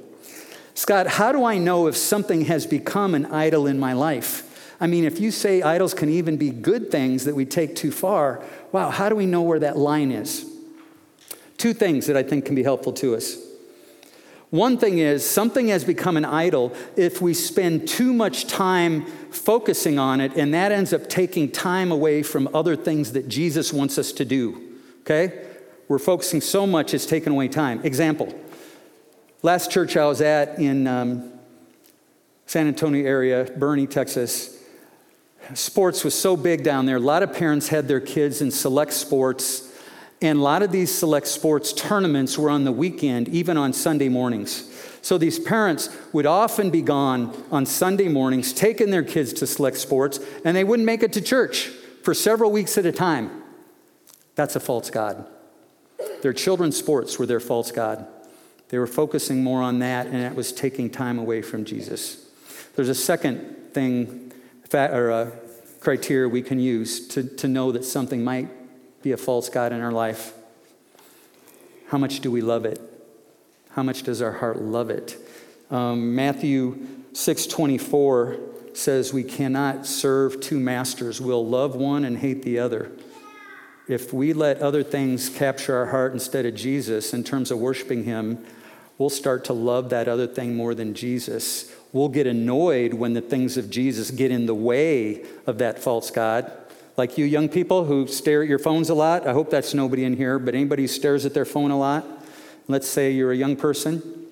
Scott, 0.73 1.07
how 1.07 1.31
do 1.31 1.45
I 1.45 1.57
know 1.57 1.87
if 1.87 1.95
something 1.95 2.45
has 2.45 2.65
become 2.65 3.15
an 3.15 3.27
idol 3.27 3.67
in 3.67 3.79
my 3.79 3.93
life? 3.93 4.41
I 4.79 4.87
mean, 4.87 5.05
if 5.05 5.21
you 5.21 5.31
say 5.31 5.61
idols 5.61 5.93
can 5.93 6.09
even 6.09 6.35
be 6.35 6.49
good 6.49 6.91
things 6.91 7.25
that 7.25 7.35
we 7.35 7.45
take 7.45 7.75
too 7.75 7.91
far, 7.91 8.43
wow, 8.71 8.89
how 8.89 9.07
do 9.07 9.15
we 9.15 9.25
know 9.25 9.41
where 9.41 9.59
that 9.59 9.77
line 9.77 10.11
is? 10.11 10.45
Two 11.57 11.73
things 11.73 12.07
that 12.07 12.17
I 12.17 12.23
think 12.23 12.45
can 12.45 12.55
be 12.55 12.63
helpful 12.63 12.91
to 12.93 13.15
us. 13.15 13.37
One 14.51 14.77
thing 14.77 14.99
is, 14.99 15.27
something 15.27 15.67
has 15.69 15.83
become 15.83 16.17
an 16.17 16.25
idol 16.25 16.73
if 16.95 17.21
we 17.21 17.33
spend 17.33 17.87
too 17.87 18.13
much 18.13 18.47
time 18.47 19.05
focusing 19.31 19.99
on 19.99 20.21
it, 20.21 20.35
and 20.35 20.53
that 20.53 20.71
ends 20.71 20.93
up 20.93 21.09
taking 21.09 21.51
time 21.51 21.91
away 21.91 22.23
from 22.23 22.49
other 22.53 22.75
things 22.75 23.13
that 23.13 23.27
Jesus 23.27 23.73
wants 23.73 23.97
us 23.97 24.11
to 24.13 24.25
do. 24.25 24.61
Okay? 25.01 25.45
We're 25.87 25.99
focusing 25.99 26.41
so 26.41 26.65
much, 26.65 26.93
it's 26.93 27.05
taken 27.05 27.33
away 27.33 27.47
time. 27.47 27.81
Example 27.83 28.33
last 29.41 29.69
church 29.69 29.95
I 29.95 30.07
was 30.07 30.21
at 30.21 30.57
in 30.57 30.87
um, 30.87 31.31
San 32.47 32.67
Antonio 32.67 33.05
area, 33.05 33.45
Boerne, 33.45 33.87
Texas, 33.87 34.55
Sports 35.53 36.03
was 36.03 36.19
so 36.19 36.35
big 36.35 36.63
down 36.63 36.87
there. 36.87 36.95
A 36.95 36.99
lot 36.99 37.21
of 37.21 37.31
parents 37.31 37.67
had 37.67 37.87
their 37.87 37.99
kids 37.99 38.41
in 38.41 38.49
select 38.49 38.93
sports, 38.93 39.64
and 40.21 40.39
a 40.39 40.41
lot 40.41 40.63
of 40.63 40.71
these 40.71 40.93
select 40.93 41.27
sports 41.27 41.73
tournaments 41.73 42.37
were 42.37 42.49
on 42.49 42.63
the 42.63 42.71
weekend, 42.71 43.27
even 43.29 43.57
on 43.57 43.73
Sunday 43.73 44.09
mornings. 44.09 44.71
So 45.01 45.17
these 45.17 45.37
parents 45.37 45.95
would 46.13 46.25
often 46.25 46.71
be 46.71 46.81
gone 46.81 47.43
on 47.51 47.65
Sunday 47.65 48.07
mornings, 48.07 48.53
taking 48.53 48.89
their 48.89 49.03
kids 49.03 49.33
to 49.33 49.47
select 49.47 49.77
sports, 49.77 50.19
and 50.43 50.55
they 50.57 50.63
wouldn't 50.63 50.85
make 50.85 51.03
it 51.03 51.13
to 51.13 51.21
church 51.21 51.67
for 52.01 52.13
several 52.13 52.51
weeks 52.51 52.77
at 52.77 52.85
a 52.85 52.91
time. 52.91 53.43
That's 54.35 54.55
a 54.55 54.59
false 54.59 54.89
God. 54.89 55.27
Their 56.21 56.33
children's 56.33 56.75
sports 56.75 57.19
were 57.19 57.25
their 57.25 57.39
false 57.39 57.71
God. 57.71 58.07
They 58.69 58.79
were 58.79 58.87
focusing 58.87 59.43
more 59.43 59.61
on 59.61 59.79
that, 59.79 60.07
and 60.07 60.15
that 60.23 60.33
was 60.35 60.51
taking 60.51 60.89
time 60.89 61.19
away 61.19 61.41
from 61.41 61.65
Jesus. 61.65 62.27
There's 62.75 62.89
a 62.89 62.95
second 62.95 63.73
thing 63.73 64.33
or 64.73 65.09
a 65.09 65.31
criteria 65.79 66.27
we 66.27 66.41
can 66.41 66.59
use 66.59 67.07
to, 67.09 67.23
to 67.23 67.47
know 67.47 67.71
that 67.71 67.85
something 67.85 68.23
might 68.23 68.49
be 69.05 69.11
a 69.11 69.17
false 69.17 69.49
God 69.49 69.71
in 69.71 69.81
our 69.81 69.91
life. 69.91 70.33
How 71.89 71.99
much 71.99 72.21
do 72.21 72.31
we 72.31 72.41
love 72.41 72.65
it? 72.65 72.81
How 73.69 73.83
much 73.83 74.01
does 74.01 74.19
our 74.19 74.31
heart 74.31 74.59
love 74.59 74.89
it? 74.89 75.15
Um, 75.69 76.15
Matthew 76.15 76.87
6:24 77.13 78.39
says 78.73 79.13
we 79.13 79.23
cannot 79.23 79.85
serve 79.85 80.41
two 80.41 80.59
masters. 80.59 81.21
We'll 81.21 81.45
love 81.47 81.75
one 81.75 82.03
and 82.03 82.17
hate 82.17 82.41
the 82.41 82.57
other. 82.57 82.89
if 83.87 84.11
we 84.11 84.33
let 84.33 84.59
other 84.59 84.81
things 84.81 85.29
capture 85.29 85.75
our 85.77 85.85
heart 85.85 86.11
instead 86.11 86.47
of 86.47 86.55
Jesus 86.55 87.13
in 87.13 87.23
terms 87.23 87.51
of 87.51 87.59
worshiping 87.59 88.05
Him, 88.05 88.43
we'll 88.97 89.11
start 89.11 89.45
to 89.45 89.53
love 89.53 89.91
that 89.91 90.07
other 90.07 90.25
thing 90.25 90.55
more 90.55 90.73
than 90.73 90.95
Jesus. 90.95 91.71
We'll 91.93 92.09
get 92.09 92.25
annoyed 92.25 92.95
when 92.95 93.13
the 93.13 93.21
things 93.21 93.55
of 93.55 93.69
Jesus 93.69 94.09
get 94.09 94.31
in 94.31 94.47
the 94.47 94.55
way 94.55 95.23
of 95.45 95.59
that 95.59 95.77
false 95.77 96.09
God. 96.09 96.51
Like 96.97 97.17
you 97.17 97.25
young 97.25 97.49
people 97.49 97.85
who 97.85 98.07
stare 98.07 98.41
at 98.41 98.49
your 98.49 98.59
phones 98.59 98.89
a 98.89 98.93
lot, 98.93 99.27
I 99.27 99.33
hope 99.33 99.49
that's 99.49 99.73
nobody 99.73 100.05
in 100.05 100.15
here, 100.15 100.39
but 100.39 100.55
anybody 100.55 100.83
who 100.83 100.87
stares 100.87 101.25
at 101.25 101.33
their 101.33 101.45
phone 101.45 101.71
a 101.71 101.77
lot, 101.77 102.05
let's 102.67 102.87
say 102.87 103.11
you're 103.11 103.31
a 103.31 103.35
young 103.35 103.55
person. 103.55 104.27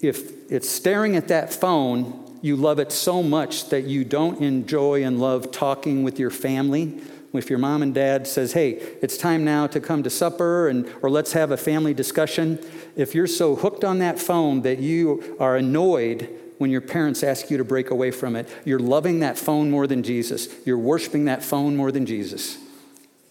If 0.00 0.50
it's 0.50 0.68
staring 0.68 1.16
at 1.16 1.28
that 1.28 1.52
phone, 1.52 2.38
you 2.40 2.54
love 2.54 2.78
it 2.78 2.92
so 2.92 3.22
much 3.22 3.68
that 3.70 3.84
you 3.84 4.04
don't 4.04 4.40
enjoy 4.40 5.02
and 5.02 5.18
love 5.18 5.50
talking 5.50 6.04
with 6.04 6.18
your 6.18 6.30
family 6.30 7.00
if 7.34 7.50
your 7.50 7.58
mom 7.58 7.82
and 7.82 7.94
dad 7.94 8.26
says 8.26 8.52
hey 8.54 8.70
it's 9.02 9.16
time 9.16 9.44
now 9.44 9.66
to 9.66 9.80
come 9.80 10.02
to 10.02 10.10
supper 10.10 10.68
and 10.68 10.90
or 11.02 11.10
let's 11.10 11.32
have 11.32 11.50
a 11.50 11.56
family 11.56 11.92
discussion 11.92 12.58
if 12.96 13.14
you're 13.14 13.26
so 13.26 13.54
hooked 13.54 13.84
on 13.84 13.98
that 13.98 14.18
phone 14.18 14.62
that 14.62 14.78
you 14.78 15.36
are 15.38 15.56
annoyed 15.56 16.28
when 16.58 16.70
your 16.70 16.80
parents 16.80 17.22
ask 17.22 17.50
you 17.50 17.56
to 17.56 17.64
break 17.64 17.90
away 17.90 18.10
from 18.10 18.36
it 18.36 18.48
you're 18.64 18.78
loving 18.78 19.20
that 19.20 19.38
phone 19.38 19.70
more 19.70 19.86
than 19.86 20.02
jesus 20.02 20.48
you're 20.64 20.78
worshiping 20.78 21.24
that 21.24 21.42
phone 21.42 21.76
more 21.76 21.90
than 21.90 22.06
jesus 22.06 22.58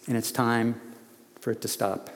and 0.06 0.16
it's 0.16 0.32
time 0.32 0.80
for 1.40 1.50
it 1.50 1.60
to 1.60 1.68
stop 1.68 2.10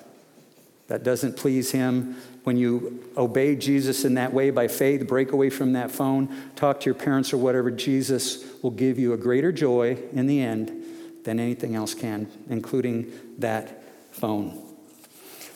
that 0.88 1.02
doesn't 1.02 1.36
please 1.36 1.70
him 1.70 2.16
when 2.44 2.56
you 2.56 3.08
obey 3.16 3.54
jesus 3.54 4.04
in 4.04 4.14
that 4.14 4.32
way 4.32 4.50
by 4.50 4.66
faith 4.66 5.06
break 5.06 5.32
away 5.32 5.48
from 5.48 5.72
that 5.74 5.90
phone 5.90 6.28
talk 6.56 6.80
to 6.80 6.86
your 6.86 6.94
parents 6.94 7.32
or 7.32 7.36
whatever 7.36 7.70
jesus 7.70 8.44
will 8.62 8.70
give 8.70 8.98
you 8.98 9.12
a 9.12 9.16
greater 9.16 9.52
joy 9.52 9.96
in 10.12 10.26
the 10.26 10.40
end 10.40 10.82
than 11.24 11.38
anything 11.38 11.74
else 11.74 11.94
can, 11.94 12.28
including 12.48 13.12
that 13.38 13.82
phone. 14.12 14.60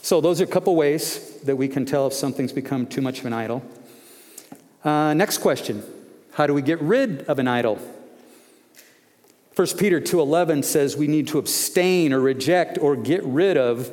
So, 0.03 0.21
those 0.21 0.41
are 0.41 0.45
a 0.45 0.49
couple 0.49 0.75
ways 0.77 1.41
that 1.41 1.57
we 1.57 1.69
can 1.69 1.85
tell 1.85 2.07
if 2.07 2.13
something's 2.13 2.53
become 2.53 2.87
too 2.87 3.01
much 3.01 3.21
of 3.21 3.27
an 3.27 3.33
idol. 3.33 3.65
Uh, 4.87 5.13
next 5.15 5.39
question 5.39 5.83
How 6.35 6.47
do 6.47 6.55
we 6.55 6.63
get 6.63 6.81
rid 6.81 7.23
of 7.23 7.41
an 7.41 7.49
idol? 7.49 7.81
1 9.57 9.67
Peter 9.79 10.01
2:11 10.01 10.63
says 10.63 10.97
we 10.97 11.09
need 11.09 11.27
to 11.29 11.39
abstain 11.39 12.13
or 12.13 12.21
reject 12.21 12.79
or 12.79 12.95
get 12.95 13.25
rid 13.25 13.57
of 13.57 13.91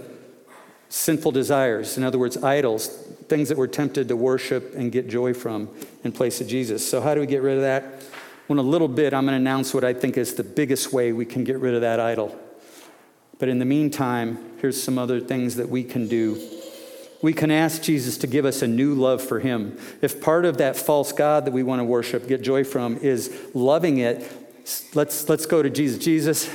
sinful 0.89 1.31
desires. 1.31 1.97
In 1.97 2.03
other 2.03 2.19
words, 2.19 2.37
idols, 2.43 2.89
things 3.27 3.49
that 3.49 3.57
we're 3.57 3.65
tempted 3.65 4.07
to 4.09 4.15
worship 4.15 4.75
and 4.75 4.91
get 4.91 5.07
joy 5.07 5.33
from 5.33 5.67
in 6.03 6.11
place 6.11 6.39
of 6.39 6.47
Jesus. 6.47 6.87
So 6.87 7.01
how 7.01 7.15
do 7.15 7.21
we 7.21 7.25
get 7.25 7.41
rid 7.41 7.55
of 7.55 7.63
that? 7.63 7.83
Well, 8.47 8.59
in 8.59 8.65
a 8.65 8.69
little 8.69 8.89
bit, 8.89 9.15
I'm 9.15 9.25
going 9.25 9.33
to 9.33 9.37
announce 9.37 9.73
what 9.73 9.83
I 9.83 9.93
think 9.93 10.15
is 10.15 10.35
the 10.35 10.43
biggest 10.43 10.93
way 10.93 11.11
we 11.11 11.25
can 11.25 11.43
get 11.43 11.57
rid 11.57 11.73
of 11.73 11.81
that 11.81 11.99
idol. 11.99 12.37
But 13.39 13.49
in 13.49 13.57
the 13.57 13.65
meantime, 13.65 14.37
here's 14.59 14.81
some 14.83 14.99
other 14.99 15.19
things 15.19 15.55
that 15.55 15.69
we 15.69 15.83
can 15.83 16.07
do. 16.07 16.37
We 17.23 17.31
can 17.31 17.51
ask 17.51 17.81
Jesus 17.81 18.17
to 18.17 18.27
give 18.27 18.43
us 18.43 18.61
a 18.61 18.67
new 18.67 18.93
love 18.93 19.21
for 19.21 19.39
Him. 19.39 19.79
If 20.01 20.21
part 20.21 20.43
of 20.43 20.57
that 20.57 20.75
false 20.75 21.13
God 21.13 21.45
that 21.45 21.53
we 21.53 21.63
want 21.63 21.79
to 21.79 21.85
worship, 21.85 22.27
get 22.27 22.41
joy 22.41 22.65
from, 22.65 22.97
is 22.97 23.33
loving 23.53 23.99
it, 23.99 24.29
let's, 24.93 25.29
let's 25.29 25.45
go 25.45 25.63
to 25.63 25.69
Jesus. 25.69 26.03
Jesus, 26.03 26.53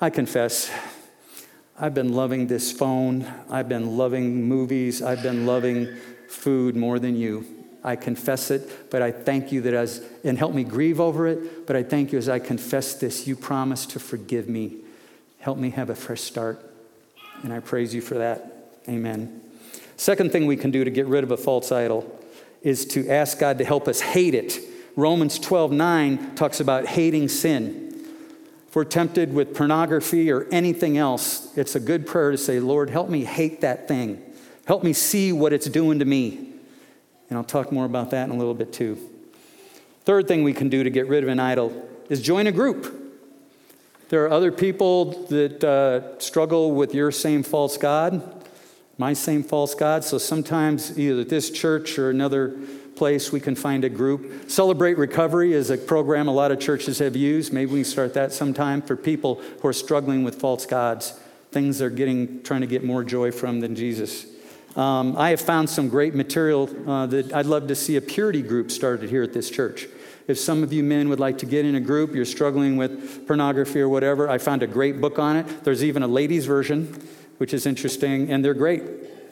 I 0.00 0.08
confess, 0.08 0.72
I've 1.78 1.92
been 1.92 2.14
loving 2.14 2.46
this 2.46 2.72
phone, 2.72 3.30
I've 3.50 3.68
been 3.68 3.98
loving 3.98 4.42
movies, 4.44 5.02
I've 5.02 5.22
been 5.22 5.44
loving 5.44 5.94
food 6.28 6.76
more 6.76 6.98
than 6.98 7.14
you. 7.14 7.44
I 7.84 7.96
confess 7.96 8.50
it, 8.50 8.90
but 8.90 9.02
I 9.02 9.12
thank 9.12 9.52
you 9.52 9.60
that 9.62 9.74
as, 9.74 10.02
and 10.24 10.38
help 10.38 10.54
me 10.54 10.64
grieve 10.64 10.98
over 10.98 11.26
it, 11.26 11.66
but 11.66 11.76
I 11.76 11.82
thank 11.82 12.10
you 12.10 12.16
as 12.16 12.28
I 12.28 12.38
confess 12.38 12.94
this, 12.94 13.26
you 13.26 13.36
promise 13.36 13.84
to 13.86 14.00
forgive 14.00 14.48
me. 14.48 14.78
Help 15.40 15.58
me 15.58 15.70
have 15.70 15.90
a 15.90 15.94
fresh 15.94 16.22
start. 16.22 16.58
And 17.42 17.52
I 17.52 17.60
praise 17.60 17.94
you 17.94 18.00
for 18.00 18.14
that. 18.14 18.80
Amen. 18.88 19.42
Second 20.00 20.32
thing 20.32 20.46
we 20.46 20.56
can 20.56 20.70
do 20.70 20.82
to 20.82 20.90
get 20.90 21.06
rid 21.08 21.24
of 21.24 21.30
a 21.30 21.36
false 21.36 21.70
idol 21.70 22.10
is 22.62 22.86
to 22.86 23.06
ask 23.10 23.38
God 23.38 23.58
to 23.58 23.66
help 23.66 23.86
us 23.86 24.00
hate 24.00 24.34
it. 24.34 24.58
Romans 24.96 25.38
12 25.38 25.72
9 25.72 26.36
talks 26.36 26.58
about 26.58 26.86
hating 26.86 27.28
sin. 27.28 28.06
If 28.66 28.74
we're 28.74 28.84
tempted 28.84 29.34
with 29.34 29.54
pornography 29.54 30.32
or 30.32 30.46
anything 30.50 30.96
else, 30.96 31.54
it's 31.54 31.74
a 31.74 31.80
good 31.80 32.06
prayer 32.06 32.30
to 32.30 32.38
say, 32.38 32.60
Lord, 32.60 32.88
help 32.88 33.10
me 33.10 33.24
hate 33.24 33.60
that 33.60 33.88
thing. 33.88 34.22
Help 34.64 34.82
me 34.82 34.94
see 34.94 35.32
what 35.32 35.52
it's 35.52 35.66
doing 35.66 35.98
to 35.98 36.06
me. 36.06 36.48
And 37.28 37.36
I'll 37.36 37.44
talk 37.44 37.70
more 37.70 37.84
about 37.84 38.10
that 38.12 38.26
in 38.26 38.34
a 38.34 38.38
little 38.38 38.54
bit 38.54 38.72
too. 38.72 38.96
Third 40.04 40.26
thing 40.26 40.44
we 40.44 40.54
can 40.54 40.70
do 40.70 40.82
to 40.82 40.88
get 40.88 41.08
rid 41.08 41.24
of 41.24 41.28
an 41.28 41.40
idol 41.40 41.86
is 42.08 42.22
join 42.22 42.46
a 42.46 42.52
group. 42.52 42.90
There 44.08 44.24
are 44.24 44.30
other 44.30 44.50
people 44.50 45.26
that 45.26 45.62
uh, 45.62 46.18
struggle 46.18 46.72
with 46.72 46.94
your 46.94 47.12
same 47.12 47.42
false 47.42 47.76
God, 47.76 48.39
my 49.00 49.14
same 49.14 49.42
false 49.42 49.74
God. 49.74 50.04
So 50.04 50.18
sometimes, 50.18 50.98
either 50.98 51.22
at 51.22 51.30
this 51.30 51.50
church 51.50 51.98
or 51.98 52.10
another 52.10 52.50
place, 52.96 53.32
we 53.32 53.40
can 53.40 53.54
find 53.54 53.82
a 53.82 53.88
group. 53.88 54.50
Celebrate 54.50 54.98
Recovery 54.98 55.54
is 55.54 55.70
a 55.70 55.78
program 55.78 56.28
a 56.28 56.32
lot 56.32 56.52
of 56.52 56.60
churches 56.60 56.98
have 56.98 57.16
used. 57.16 57.50
Maybe 57.50 57.72
we 57.72 57.78
can 57.78 57.86
start 57.86 58.12
that 58.12 58.30
sometime 58.30 58.82
for 58.82 58.96
people 58.96 59.36
who 59.62 59.68
are 59.68 59.72
struggling 59.72 60.22
with 60.22 60.34
false 60.34 60.66
gods, 60.66 61.18
things 61.50 61.78
they're 61.78 61.88
getting, 61.88 62.42
trying 62.42 62.60
to 62.60 62.66
get 62.66 62.84
more 62.84 63.02
joy 63.02 63.32
from 63.32 63.60
than 63.60 63.74
Jesus. 63.74 64.26
Um, 64.76 65.16
I 65.16 65.30
have 65.30 65.40
found 65.40 65.70
some 65.70 65.88
great 65.88 66.14
material 66.14 66.68
uh, 66.86 67.06
that 67.06 67.32
I'd 67.32 67.46
love 67.46 67.68
to 67.68 67.74
see 67.74 67.96
a 67.96 68.02
purity 68.02 68.42
group 68.42 68.70
started 68.70 69.08
here 69.08 69.22
at 69.22 69.32
this 69.32 69.50
church. 69.50 69.86
If 70.28 70.38
some 70.38 70.62
of 70.62 70.74
you 70.74 70.84
men 70.84 71.08
would 71.08 71.20
like 71.20 71.38
to 71.38 71.46
get 71.46 71.64
in 71.64 71.74
a 71.74 71.80
group, 71.80 72.14
you're 72.14 72.26
struggling 72.26 72.76
with 72.76 73.26
pornography 73.26 73.80
or 73.80 73.88
whatever, 73.88 74.28
I 74.28 74.36
found 74.36 74.62
a 74.62 74.66
great 74.66 75.00
book 75.00 75.18
on 75.18 75.38
it. 75.38 75.64
There's 75.64 75.82
even 75.82 76.02
a 76.02 76.06
ladies' 76.06 76.44
version, 76.44 77.02
which 77.40 77.54
is 77.54 77.64
interesting, 77.64 78.30
and 78.30 78.44
they're 78.44 78.52
great. 78.52 78.82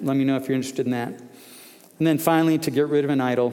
Let 0.01 0.17
me 0.17 0.25
know 0.25 0.37
if 0.37 0.49
you're 0.49 0.57
interested 0.57 0.87
in 0.87 0.93
that. 0.93 1.09
And 1.09 2.07
then 2.07 2.17
finally, 2.17 2.57
to 2.57 2.71
get 2.71 2.89
rid 2.89 3.05
of 3.05 3.11
an 3.11 3.21
idol, 3.21 3.53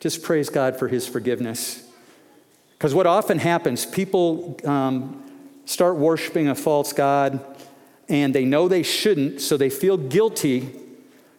just 0.00 0.24
praise 0.24 0.50
God 0.50 0.76
for 0.76 0.88
his 0.88 1.06
forgiveness. 1.06 1.86
Because 2.72 2.94
what 2.94 3.06
often 3.06 3.38
happens, 3.38 3.86
people 3.86 4.58
um, 4.64 5.22
start 5.66 5.96
worshiping 5.96 6.48
a 6.48 6.54
false 6.54 6.92
God 6.92 7.44
and 8.08 8.34
they 8.34 8.44
know 8.44 8.66
they 8.66 8.82
shouldn't, 8.82 9.40
so 9.40 9.56
they 9.56 9.70
feel 9.70 9.96
guilty 9.96 10.74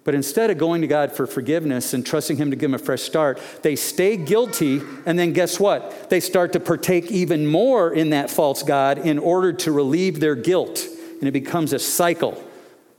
but 0.03 0.15
instead 0.15 0.50
of 0.50 0.57
going 0.57 0.81
to 0.81 0.88
God 0.88 1.11
for 1.11 1.27
forgiveness 1.27 1.93
and 1.93 2.05
trusting 2.05 2.38
Him 2.38 2.50
to 2.50 2.55
give 2.55 2.71
them 2.71 2.73
a 2.73 2.83
fresh 2.83 3.03
start, 3.03 3.39
they 3.61 3.75
stay 3.75 4.17
guilty, 4.17 4.81
and 5.05 5.17
then 5.17 5.31
guess 5.31 5.59
what? 5.59 6.09
They 6.09 6.19
start 6.19 6.53
to 6.53 6.59
partake 6.59 7.11
even 7.11 7.45
more 7.45 7.93
in 7.93 8.09
that 8.09 8.29
false 8.29 8.63
God 8.63 8.97
in 8.97 9.19
order 9.19 9.53
to 9.53 9.71
relieve 9.71 10.19
their 10.19 10.35
guilt. 10.35 10.88
And 11.22 11.28
it 11.30 11.32
becomes 11.32 11.72
a 11.72 11.80
cycle 11.80 12.44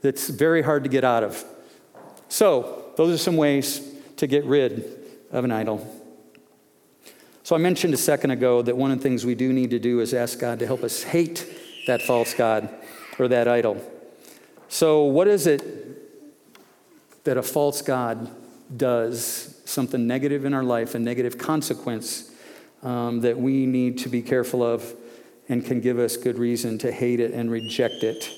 that's 0.01 0.29
very 0.29 0.63
hard 0.63 0.83
to 0.83 0.89
get 0.89 1.03
out 1.03 1.23
of. 1.23 1.43
So, 2.29 2.91
those 2.95 3.13
are 3.13 3.17
some 3.17 3.37
ways 3.37 3.81
to 4.17 4.25
get 4.25 4.45
rid 4.45 4.97
of 5.31 5.43
an 5.43 5.51
idol. 5.51 5.85
So, 7.43 7.55
I 7.55 7.59
mentioned 7.59 7.93
a 7.93 7.97
second 7.97 8.31
ago 8.31 8.61
that 8.63 8.75
one 8.75 8.91
of 8.91 8.97
the 8.97 9.03
things 9.03 9.25
we 9.25 9.35
do 9.35 9.53
need 9.53 9.69
to 9.69 9.79
do 9.79 9.99
is 9.99 10.13
ask 10.13 10.39
God 10.39 10.57
to 10.59 10.65
help 10.65 10.83
us 10.83 11.03
hate 11.03 11.45
that 11.85 12.01
false 12.01 12.33
God 12.33 12.69
or 13.19 13.27
that 13.27 13.47
idol. 13.47 13.79
So, 14.69 15.03
what 15.03 15.27
is 15.27 15.45
it 15.45 16.03
that 17.25 17.37
a 17.37 17.43
false 17.43 17.81
God 17.81 18.29
does 18.75 19.61
something 19.65 20.07
negative 20.07 20.45
in 20.45 20.53
our 20.53 20.63
life, 20.63 20.95
a 20.95 20.99
negative 20.99 21.37
consequence 21.37 22.31
um, 22.81 23.21
that 23.21 23.37
we 23.37 23.65
need 23.65 23.97
to 23.99 24.09
be 24.09 24.21
careful 24.21 24.63
of 24.63 24.93
and 25.49 25.65
can 25.65 25.81
give 25.81 25.99
us 25.99 26.17
good 26.17 26.37
reason 26.37 26.77
to 26.79 26.91
hate 26.91 27.19
it 27.19 27.31
and 27.33 27.51
reject 27.51 28.03
it. 28.03 28.29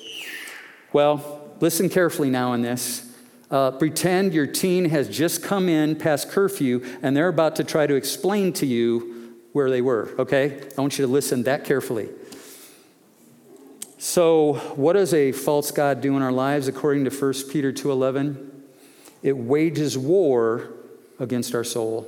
Well, 0.94 1.56
listen 1.60 1.90
carefully 1.90 2.30
now 2.30 2.54
in 2.54 2.62
this. 2.62 3.12
Uh, 3.52 3.72
pretend 3.72 4.34
your 4.34 4.48
teen 4.48 4.86
has 4.86 5.08
just 5.08 5.44
come 5.44 5.70
in 5.70 5.96
past 5.96 6.30
curfew 6.30 6.84
and 7.02 7.16
they're 7.16 7.28
about 7.28 7.56
to 7.58 7.64
try 7.64 7.86
to 7.86 7.96
explain 7.96 8.52
to 8.54 8.66
you 8.66 9.36
where 9.54 9.70
they 9.70 9.82
were, 9.82 10.10
okay? 10.20 10.62
I 10.78 10.82
want 10.82 10.98
you 10.98 11.06
to 11.06 11.12
listen 11.12 11.44
that 11.44 11.64
carefully. 11.64 12.10
So, 13.98 14.54
what 14.76 14.94
does 14.94 15.14
a 15.14 15.32
false 15.32 15.72
god 15.72 16.02
do 16.02 16.16
in 16.16 16.22
our 16.22 16.32
lives 16.32 16.68
according 16.68 17.06
to 17.06 17.10
1 17.10 17.50
Peter 17.50 17.72
2:11? 17.72 18.52
It 19.24 19.38
wages 19.38 19.98
war 19.98 20.74
against 21.20 21.56
our 21.56 21.64
soul. 21.64 22.08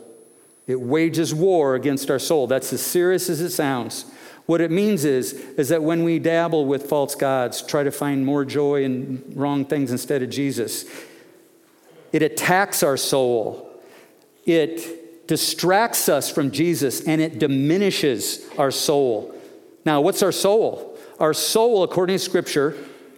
It 0.67 0.79
wages 0.79 1.33
war 1.33 1.75
against 1.75 2.11
our 2.11 2.19
soul. 2.19 2.45
That's 2.45 2.71
as 2.73 2.81
serious 2.81 3.29
as 3.29 3.41
it 3.41 3.51
sounds. 3.51 4.05
What 4.47 4.61
it 4.61 4.71
means 4.71 5.03
is, 5.03 5.33
is 5.33 5.69
that 5.69 5.83
when 5.83 6.03
we 6.03 6.19
dabble 6.19 6.65
with 6.65 6.87
false 6.87 7.15
gods, 7.15 7.61
try 7.61 7.83
to 7.83 7.91
find 7.91 8.25
more 8.25 8.45
joy 8.45 8.83
in 8.83 9.23
wrong 9.35 9.65
things 9.65 9.91
instead 9.91 10.23
of 10.23 10.29
Jesus, 10.29 10.85
it 12.13 12.21
attacks 12.21 12.81
our 12.81 12.95
soul. 12.95 13.69
It 14.45 15.27
distracts 15.27 16.07
us 16.07 16.31
from 16.31 16.51
Jesus 16.51 17.05
and 17.05 17.19
it 17.19 17.39
diminishes 17.39 18.47
our 18.57 18.71
soul. 18.71 19.35
Now, 19.85 19.99
what's 19.99 20.23
our 20.23 20.31
soul? 20.31 20.97
Our 21.19 21.33
soul, 21.33 21.83
according 21.83 22.15
to 22.15 22.23
Scripture, 22.23 22.77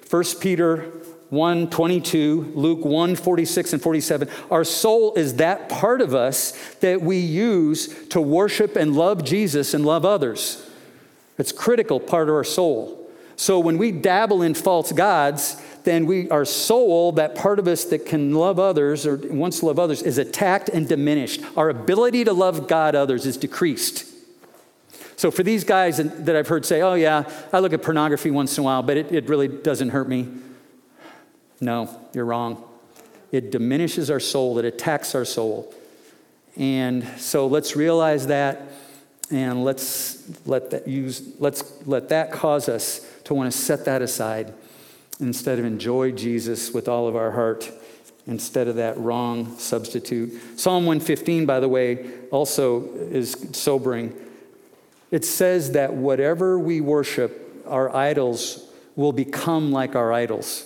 1 0.09 0.24
Peter 0.39 0.91
1 1.29 1.69
22, 1.69 2.53
Luke 2.55 2.83
1 2.83 3.15
46 3.15 3.74
and 3.74 3.81
47. 3.83 4.29
Our 4.50 4.63
soul 4.63 5.13
is 5.13 5.36
that 5.36 5.69
part 5.69 6.01
of 6.01 6.15
us 6.15 6.53
that 6.77 7.03
we 7.03 7.17
use 7.17 8.07
to 8.07 8.19
worship 8.19 8.75
and 8.75 8.95
love 8.95 9.24
Jesus 9.24 9.75
and 9.75 9.86
love 9.86 10.05
others. 10.05 10.65
It's 11.39 11.51
critical 11.51 12.00
part 12.00 12.29
of 12.29 12.36
our 12.36 12.43
soul. 12.43 13.10
So 13.36 13.58
when 13.60 13.77
we 13.77 13.91
dabble 13.91 14.41
in 14.41 14.53
false 14.53 14.91
gods, 14.91 15.60
then 15.86 16.05
we, 16.05 16.29
our 16.29 16.43
soul, 16.43 17.13
that 17.13 17.36
part 17.36 17.58
of 17.58 17.67
us 17.67 17.86
that 17.86 18.05
can 18.05 18.36
love 18.36 18.60
others 18.60 19.08
or 19.08 19.15
wants 19.15 19.60
to 19.60 19.67
love 19.67 19.79
others, 19.79 20.01
is 20.01 20.17
attacked 20.17 20.67
and 20.67 20.88
diminished. 20.88 21.41
Our 21.55 21.69
ability 21.69 22.25
to 22.25 22.34
love 22.34 22.67
God 22.67 22.96
others 22.96 23.25
is 23.25 23.38
decreased. 23.38 24.05
So 25.15 25.31
for 25.31 25.43
these 25.43 25.63
guys 25.63 25.98
that 25.98 26.36
I've 26.36 26.48
heard 26.50 26.65
say, 26.65 26.81
oh 26.81 26.93
yeah, 26.96 27.29
I 27.51 27.60
look 27.60 27.74
at 27.74 27.81
pornography 27.81 28.29
once 28.31 28.58
in 28.58 28.62
a 28.62 28.65
while, 28.65 28.84
but 28.84 28.98
it, 28.98 29.12
it 29.12 29.29
really 29.29 29.48
doesn't 29.48 29.89
hurt 29.89 30.10
me. 30.10 30.27
No, 31.62 31.89
you're 32.13 32.25
wrong. 32.25 32.63
It 33.31 33.51
diminishes 33.51 34.10
our 34.10 34.19
soul, 34.19 34.60
it 34.60 34.65
attacks 34.65 35.15
our 35.15 35.25
soul. 35.25 35.74
And 36.58 37.08
so 37.17 37.48
let's 37.48 37.75
realize 37.75 38.27
that 38.27 38.62
and 39.31 39.63
let's 39.63 40.24
let 40.45 40.71
that 40.71 40.88
use 40.88 41.36
let's 41.39 41.63
let 41.86 42.09
that 42.09 42.31
cause 42.31 42.67
us 42.67 43.05
to 43.25 43.33
want 43.33 43.51
to 43.51 43.57
set 43.57 43.86
that 43.86 44.01
aside 44.01 44.53
instead 45.19 45.59
of 45.59 45.65
enjoy 45.65 46.12
Jesus 46.12 46.74
with 46.74 46.88
all 46.88 47.07
of 47.07 47.15
our 47.15 47.31
heart 47.31 47.71
instead 48.25 48.67
of 48.67 48.75
that 48.75 48.98
wrong 48.98 49.57
substitute. 49.57 50.59
Psalm 50.59 50.86
115 50.86 51.45
by 51.45 51.59
the 51.59 51.69
way 51.69 52.09
also 52.31 52.89
is 52.95 53.48
sobering. 53.51 54.15
It 55.12 55.25
says 55.25 55.71
that 55.71 55.93
whatever 55.93 56.57
we 56.59 56.81
worship 56.81 57.63
our 57.67 57.95
idols 57.95 58.67
will 58.95 59.12
become 59.12 59.71
like 59.71 59.95
our 59.95 60.12
idols. 60.12 60.65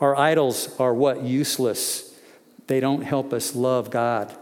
Our 0.00 0.16
idols 0.16 0.78
are 0.80 0.94
what? 0.94 1.22
Useless. 1.22 2.18
They 2.66 2.80
don't 2.80 3.02
help 3.02 3.32
us 3.32 3.54
love 3.54 3.90
God. 3.90 4.34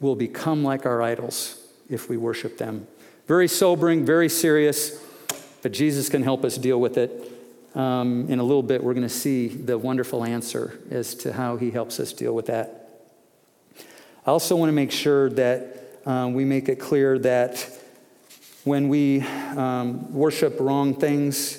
We'll 0.00 0.16
become 0.16 0.64
like 0.64 0.86
our 0.86 1.02
idols 1.02 1.61
if 1.92 2.08
we 2.08 2.16
worship 2.16 2.58
them. 2.58 2.86
Very 3.26 3.46
sobering, 3.46 4.04
very 4.04 4.28
serious, 4.28 5.04
but 5.62 5.72
Jesus 5.72 6.08
can 6.08 6.22
help 6.22 6.44
us 6.44 6.56
deal 6.56 6.80
with 6.80 6.96
it. 6.98 7.28
Um, 7.74 8.26
in 8.28 8.38
a 8.38 8.42
little 8.42 8.62
bit, 8.62 8.82
we're 8.82 8.94
going 8.94 9.06
to 9.06 9.08
see 9.08 9.48
the 9.48 9.78
wonderful 9.78 10.24
answer 10.24 10.78
as 10.90 11.14
to 11.16 11.32
how 11.32 11.56
he 11.56 11.70
helps 11.70 12.00
us 12.00 12.12
deal 12.12 12.34
with 12.34 12.46
that. 12.46 12.88
I 14.26 14.30
also 14.30 14.56
want 14.56 14.68
to 14.68 14.74
make 14.74 14.90
sure 14.90 15.30
that 15.30 16.00
um, 16.04 16.34
we 16.34 16.44
make 16.44 16.68
it 16.68 16.76
clear 16.76 17.18
that 17.20 17.68
when 18.64 18.88
we 18.88 19.22
um, 19.22 20.12
worship 20.12 20.58
wrong 20.60 20.94
things, 20.94 21.58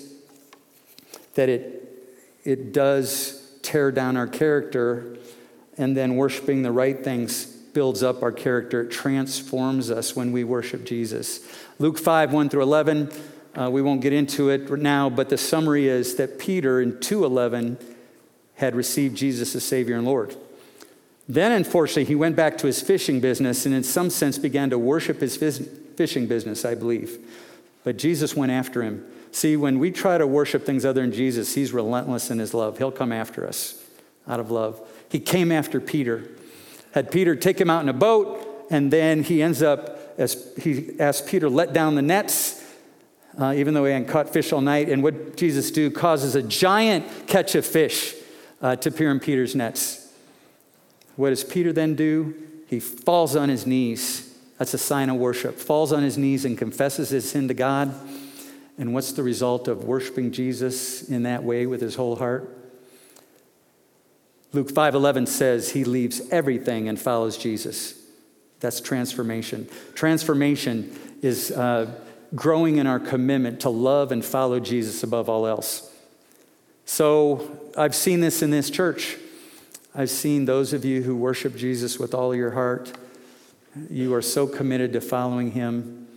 that 1.35 1.49
it, 1.49 2.15
it 2.43 2.73
does 2.73 3.51
tear 3.61 3.91
down 3.91 4.17
our 4.17 4.27
character, 4.27 5.17
and 5.77 5.97
then 5.97 6.15
worshiping 6.15 6.61
the 6.61 6.71
right 6.71 7.03
things 7.03 7.52
builds 7.73 8.03
up 8.03 8.23
our 8.23 8.31
character. 8.31 8.81
It 8.81 8.91
transforms 8.91 9.89
us 9.89 10.15
when 10.15 10.31
we 10.31 10.43
worship 10.43 10.85
Jesus. 10.85 11.39
Luke 11.79 11.97
5, 11.97 12.33
1 12.33 12.49
through 12.49 12.63
11. 12.63 13.11
Uh, 13.55 13.69
we 13.69 13.81
won't 13.81 14.01
get 14.01 14.13
into 14.13 14.49
it 14.49 14.71
now, 14.79 15.09
but 15.09 15.29
the 15.29 15.37
summary 15.37 15.87
is 15.87 16.15
that 16.15 16.39
Peter 16.39 16.81
in 16.81 16.93
2:11 16.99 17.77
had 18.55 18.75
received 18.75 19.15
Jesus 19.15 19.55
as 19.55 19.63
Savior 19.63 19.95
and 19.95 20.05
Lord. 20.05 20.35
Then, 21.27 21.51
unfortunately, 21.51 22.05
he 22.05 22.15
went 22.15 22.35
back 22.35 22.57
to 22.59 22.67
his 22.67 22.81
fishing 22.81 23.19
business 23.19 23.65
and, 23.65 23.73
in 23.73 23.83
some 23.83 24.09
sense, 24.09 24.37
began 24.37 24.69
to 24.71 24.79
worship 24.79 25.21
his 25.21 25.37
fishing 25.37 26.27
business, 26.27 26.65
I 26.65 26.75
believe. 26.75 27.17
But 27.83 27.97
Jesus 27.97 28.35
went 28.35 28.51
after 28.51 28.81
him. 28.81 29.05
See, 29.31 29.55
when 29.55 29.79
we 29.79 29.91
try 29.91 30.17
to 30.17 30.27
worship 30.27 30.65
things 30.65 30.85
other 30.85 31.01
than 31.01 31.11
Jesus, 31.11 31.55
he's 31.55 31.71
relentless 31.71 32.29
in 32.29 32.39
his 32.39 32.53
love. 32.53 32.77
He'll 32.77 32.91
come 32.91 33.11
after 33.11 33.47
us 33.47 33.81
out 34.27 34.39
of 34.39 34.51
love. 34.51 34.79
He 35.09 35.19
came 35.19 35.51
after 35.51 35.79
Peter, 35.79 36.29
had 36.93 37.11
Peter 37.11 37.35
take 37.35 37.59
him 37.59 37.69
out 37.69 37.81
in 37.81 37.89
a 37.89 37.93
boat, 37.93 38.67
and 38.69 38.91
then 38.91 39.23
he 39.23 39.41
ends 39.41 39.61
up, 39.61 40.13
as 40.17 40.53
he 40.61 40.91
asked 40.99 41.27
Peter, 41.27 41.49
let 41.49 41.73
down 41.73 41.95
the 41.95 42.01
nets, 42.01 42.63
uh, 43.37 43.53
even 43.55 43.73
though 43.73 43.85
he 43.85 43.91
hadn't 43.91 44.07
caught 44.07 44.29
fish 44.29 44.53
all 44.53 44.61
night. 44.61 44.89
And 44.89 45.01
what 45.01 45.35
Jesus 45.35 45.71
do 45.71 45.89
causes 45.89 46.35
a 46.35 46.43
giant 46.43 47.27
catch 47.27 47.55
of 47.55 47.65
fish 47.65 48.15
uh, 48.61 48.75
to 48.77 48.89
appear 48.89 49.11
in 49.11 49.19
Peter's 49.19 49.55
nets. 49.55 50.13
What 51.15 51.29
does 51.29 51.43
Peter 51.43 51.73
then 51.73 51.95
do? 51.95 52.35
He 52.67 52.79
falls 52.79 53.35
on 53.35 53.49
his 53.49 53.67
knees. 53.67 54.33
That's 54.57 54.73
a 54.73 54.79
sign 54.79 55.09
of 55.09 55.17
worship. 55.17 55.57
Falls 55.57 55.91
on 55.91 56.03
his 56.03 56.17
knees 56.17 56.45
and 56.45 56.57
confesses 56.57 57.09
his 57.09 57.29
sin 57.29 57.47
to 57.47 57.53
God. 57.53 57.93
And 58.77 58.93
what's 58.93 59.11
the 59.11 59.23
result 59.23 59.67
of 59.67 59.83
worshiping 59.83 60.31
Jesus 60.31 61.07
in 61.09 61.23
that 61.23 61.43
way 61.43 61.65
with 61.65 61.81
his 61.81 61.95
whole 61.95 62.15
heart? 62.15 62.62
Luke 64.53 64.71
5:11 64.71 65.27
says 65.27 65.71
he 65.71 65.83
leaves 65.83 66.21
everything 66.31 66.87
and 66.87 66.99
follows 66.99 67.37
Jesus. 67.37 67.95
That's 68.59 68.79
transformation. 68.79 69.67
Transformation 69.93 70.97
is 71.21 71.51
uh, 71.51 71.91
growing 72.35 72.77
in 72.77 72.87
our 72.87 72.99
commitment 72.99 73.59
to 73.61 73.69
love 73.69 74.11
and 74.11 74.23
follow 74.23 74.59
Jesus 74.59 75.03
above 75.03 75.27
all 75.27 75.45
else. 75.45 75.91
So 76.85 77.59
I've 77.77 77.95
seen 77.95 78.19
this 78.21 78.41
in 78.41 78.51
this 78.51 78.69
church. 78.69 79.17
I've 79.95 80.09
seen 80.09 80.45
those 80.45 80.73
of 80.73 80.85
you 80.85 81.03
who 81.03 81.15
worship 81.15 81.55
Jesus 81.55 81.99
with 81.99 82.13
all 82.13 82.33
your 82.33 82.51
heart. 82.51 82.91
You 83.89 84.13
are 84.13 84.21
so 84.21 84.47
committed 84.47 84.93
to 84.93 85.01
following 85.01 85.51
him 85.51 86.07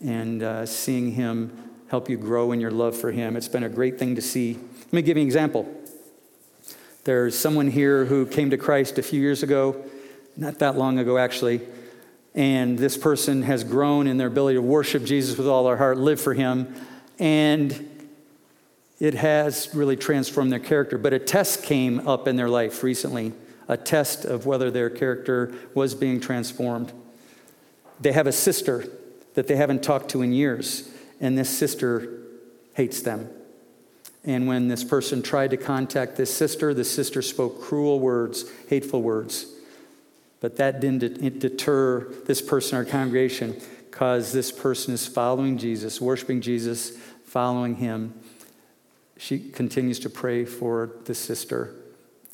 and 0.00 0.42
uh, 0.42 0.66
seeing 0.66 1.12
him 1.12 1.64
help 1.94 2.08
you 2.08 2.16
grow 2.16 2.50
in 2.50 2.60
your 2.60 2.70
love 2.72 2.96
for 2.96 3.12
Him. 3.12 3.36
It's 3.36 3.46
been 3.46 3.62
a 3.62 3.68
great 3.68 4.00
thing 4.00 4.16
to 4.16 4.20
see. 4.20 4.54
Let 4.54 4.92
me 4.92 5.02
give 5.02 5.16
you 5.16 5.22
an 5.22 5.28
example. 5.28 5.72
There's 7.04 7.38
someone 7.38 7.68
here 7.68 8.04
who 8.04 8.26
came 8.26 8.50
to 8.50 8.56
Christ 8.56 8.98
a 8.98 9.02
few 9.02 9.20
years 9.20 9.42
ago, 9.42 9.84
not 10.36 10.58
that 10.58 10.76
long 10.76 10.98
ago, 10.98 11.18
actually. 11.18 11.60
And 12.34 12.78
this 12.78 12.96
person 12.96 13.42
has 13.42 13.62
grown 13.62 14.06
in 14.06 14.16
their 14.16 14.26
ability 14.26 14.56
to 14.56 14.62
worship 14.62 15.04
Jesus 15.04 15.38
with 15.38 15.46
all 15.46 15.64
their 15.64 15.76
heart, 15.76 15.98
live 15.98 16.20
for 16.20 16.34
Him, 16.34 16.74
and 17.18 18.08
it 18.98 19.14
has 19.14 19.72
really 19.74 19.96
transformed 19.96 20.50
their 20.50 20.58
character. 20.58 20.98
But 20.98 21.12
a 21.12 21.18
test 21.18 21.62
came 21.62 22.06
up 22.08 22.26
in 22.26 22.36
their 22.36 22.48
life 22.48 22.82
recently 22.82 23.32
a 23.68 23.76
test 23.76 24.24
of 24.24 24.46
whether 24.46 24.70
their 24.70 24.90
character 24.90 25.52
was 25.74 25.94
being 25.94 26.20
transformed. 26.20 26.92
They 28.00 28.12
have 28.12 28.26
a 28.26 28.32
sister 28.32 28.86
that 29.34 29.46
they 29.46 29.56
haven't 29.56 29.82
talked 29.82 30.10
to 30.10 30.22
in 30.22 30.32
years 30.32 30.90
and 31.20 31.38
this 31.38 31.48
sister 31.48 32.20
hates 32.74 33.02
them. 33.02 33.28
And 34.24 34.46
when 34.46 34.68
this 34.68 34.84
person 34.84 35.22
tried 35.22 35.50
to 35.50 35.56
contact 35.56 36.16
this 36.16 36.34
sister, 36.34 36.72
the 36.72 36.84
sister 36.84 37.20
spoke 37.20 37.60
cruel 37.60 38.00
words, 38.00 38.44
hateful 38.68 39.02
words. 39.02 39.46
But 40.40 40.56
that 40.56 40.80
didn't 40.80 41.38
deter 41.38 42.12
this 42.26 42.40
person 42.40 42.78
or 42.78 42.84
congregation 42.84 43.60
because 43.90 44.32
this 44.32 44.50
person 44.50 44.92
is 44.94 45.06
following 45.06 45.58
Jesus, 45.58 46.00
worshiping 46.00 46.40
Jesus, 46.40 46.96
following 47.24 47.76
him. 47.76 48.14
She 49.16 49.38
continues 49.38 49.98
to 50.00 50.10
pray 50.10 50.44
for 50.44 50.90
the 51.04 51.14
sister 51.14 51.74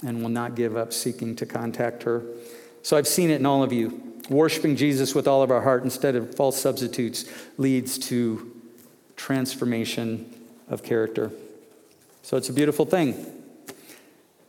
and 0.04 0.22
will 0.22 0.30
not 0.30 0.54
give 0.54 0.76
up 0.76 0.92
seeking 0.92 1.36
to 1.36 1.46
contact 1.46 2.04
her. 2.04 2.24
So 2.82 2.96
I've 2.96 3.06
seen 3.08 3.30
it 3.30 3.36
in 3.36 3.46
all 3.46 3.62
of 3.62 3.72
you. 3.72 4.02
Worshiping 4.30 4.76
Jesus 4.76 5.14
with 5.14 5.28
all 5.28 5.42
of 5.42 5.50
our 5.50 5.60
heart 5.60 5.84
instead 5.84 6.14
of 6.14 6.34
false 6.34 6.60
substitutes 6.60 7.30
leads 7.58 7.98
to 7.98 8.50
transformation 9.16 10.32
of 10.68 10.82
character. 10.82 11.30
So 12.22 12.36
it's 12.36 12.48
a 12.48 12.52
beautiful 12.52 12.84
thing. 12.84 13.26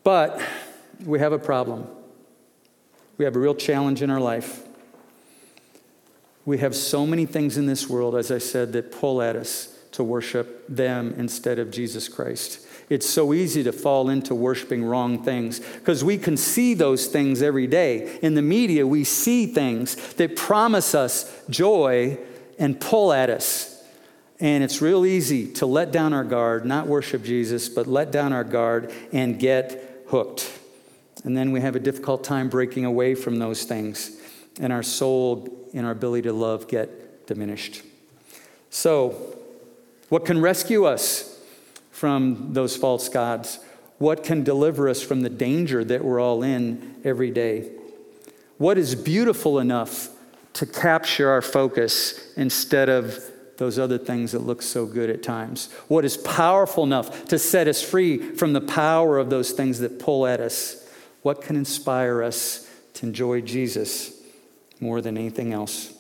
But 0.04 0.42
we 1.06 1.20
have 1.20 1.34
a 1.34 1.40
problem. 1.40 1.88
We 3.18 3.26
have 3.26 3.36
a 3.36 3.40
real 3.40 3.56
challenge 3.56 4.02
in 4.02 4.10
our 4.10 4.20
life. 4.20 4.64
We 6.46 6.58
have 6.58 6.76
so 6.76 7.06
many 7.06 7.26
things 7.26 7.58
in 7.58 7.68
this 7.68 7.88
world, 7.88 8.16
as 8.16 8.32
I 8.32 8.40
said, 8.40 8.74
that 8.74 8.92
pull 8.92 9.22
at 9.22 9.36
us 9.36 9.78
to 9.92 10.04
worship 10.04 10.66
them 10.68 11.14
instead 11.18 11.60
of 11.60 11.70
Jesus 11.70 12.08
Christ. 12.08 12.66
It's 12.90 13.10
so 13.10 13.34
easy 13.34 13.64
to 13.64 13.72
fall 13.72 14.10
into 14.10 14.36
worshiping 14.36 14.84
wrong 14.84 15.24
things 15.24 15.60
because 15.60 16.04
we 16.04 16.18
can 16.18 16.36
see 16.36 16.74
those 16.74 17.08
things 17.08 17.42
every 17.42 17.68
day. 17.68 18.20
In 18.22 18.34
the 18.34 18.42
media, 18.42 18.86
we 18.88 19.04
see 19.04 19.46
things 19.46 19.96
that 20.16 20.36
promise 20.36 20.96
us 20.96 21.32
joy 21.50 22.18
and 22.58 22.80
pull 22.80 23.14
at 23.14 23.30
us 23.30 23.71
and 24.42 24.64
it's 24.64 24.82
real 24.82 25.06
easy 25.06 25.48
to 25.54 25.68
let 25.68 25.92
down 25.92 26.14
our 26.14 26.24
guard, 26.24 26.66
not 26.66 26.88
worship 26.88 27.24
Jesus, 27.24 27.70
but 27.70 27.86
let 27.86 28.12
down 28.12 28.34
our 28.34 28.44
guard 28.44 28.92
and 29.14 29.40
get 29.40 30.04
hooked. 30.08 30.52
And 31.24 31.38
then 31.38 31.52
we 31.52 31.62
have 31.62 31.76
a 31.76 31.80
difficult 31.80 32.24
time 32.24 32.50
breaking 32.50 32.84
away 32.84 33.14
from 33.14 33.38
those 33.38 33.64
things, 33.64 34.20
and 34.60 34.74
our 34.74 34.82
soul 34.82 35.48
and 35.76 35.86
our 35.86 35.92
ability 35.92 36.24
to 36.24 36.34
love 36.34 36.68
get 36.68 37.28
diminished. 37.28 37.84
So, 38.72 39.38
what 40.10 40.26
can 40.26 40.42
rescue 40.42 40.86
us 40.86 41.40
from 41.92 42.54
those 42.54 42.76
false 42.76 43.10
gods? 43.10 43.60
What 44.00 44.24
can 44.24 44.44
deliver 44.44 44.90
us 44.90 45.04
from 45.04 45.22
the 45.22 45.30
danger 45.30 45.84
that 45.84 46.04
we're 46.04 46.20
all 46.20 46.42
in 46.42 46.96
every 47.04 47.30
day? 47.30 47.72
What 48.58 48.80
is 48.80 48.96
beautiful 48.96 49.60
enough 49.60 50.10
to 50.54 50.66
capture 50.66 51.30
our 51.30 51.44
focus 51.44 52.34
instead 52.36 52.90
of 52.90 53.31
those 53.62 53.78
other 53.78 54.00
things 54.00 54.32
that 54.32 54.40
look 54.40 54.64
so 54.64 54.88
good 54.88 55.08
at 55.12 55.22
times? 55.22 55.72
What 55.88 56.04
is 56.04 56.18
powerful 56.18 56.84
enough 56.84 57.26
to 57.26 57.38
set 57.38 57.68
us 57.68 57.80
free 57.80 58.18
from 58.18 58.54
the 58.54 58.62
power 58.62 59.20
of 59.20 59.30
those 59.30 59.52
things 59.52 59.78
that 59.80 60.00
pull 60.00 60.26
at 60.26 60.40
us? 60.40 60.84
What 61.22 61.44
can 61.44 61.56
inspire 61.56 62.24
us 62.24 62.68
to 62.96 63.06
enjoy 63.06 63.42
Jesus 63.42 64.20
more 64.80 65.00
than 65.00 65.16
anything 65.16 65.54
else? 65.54 65.94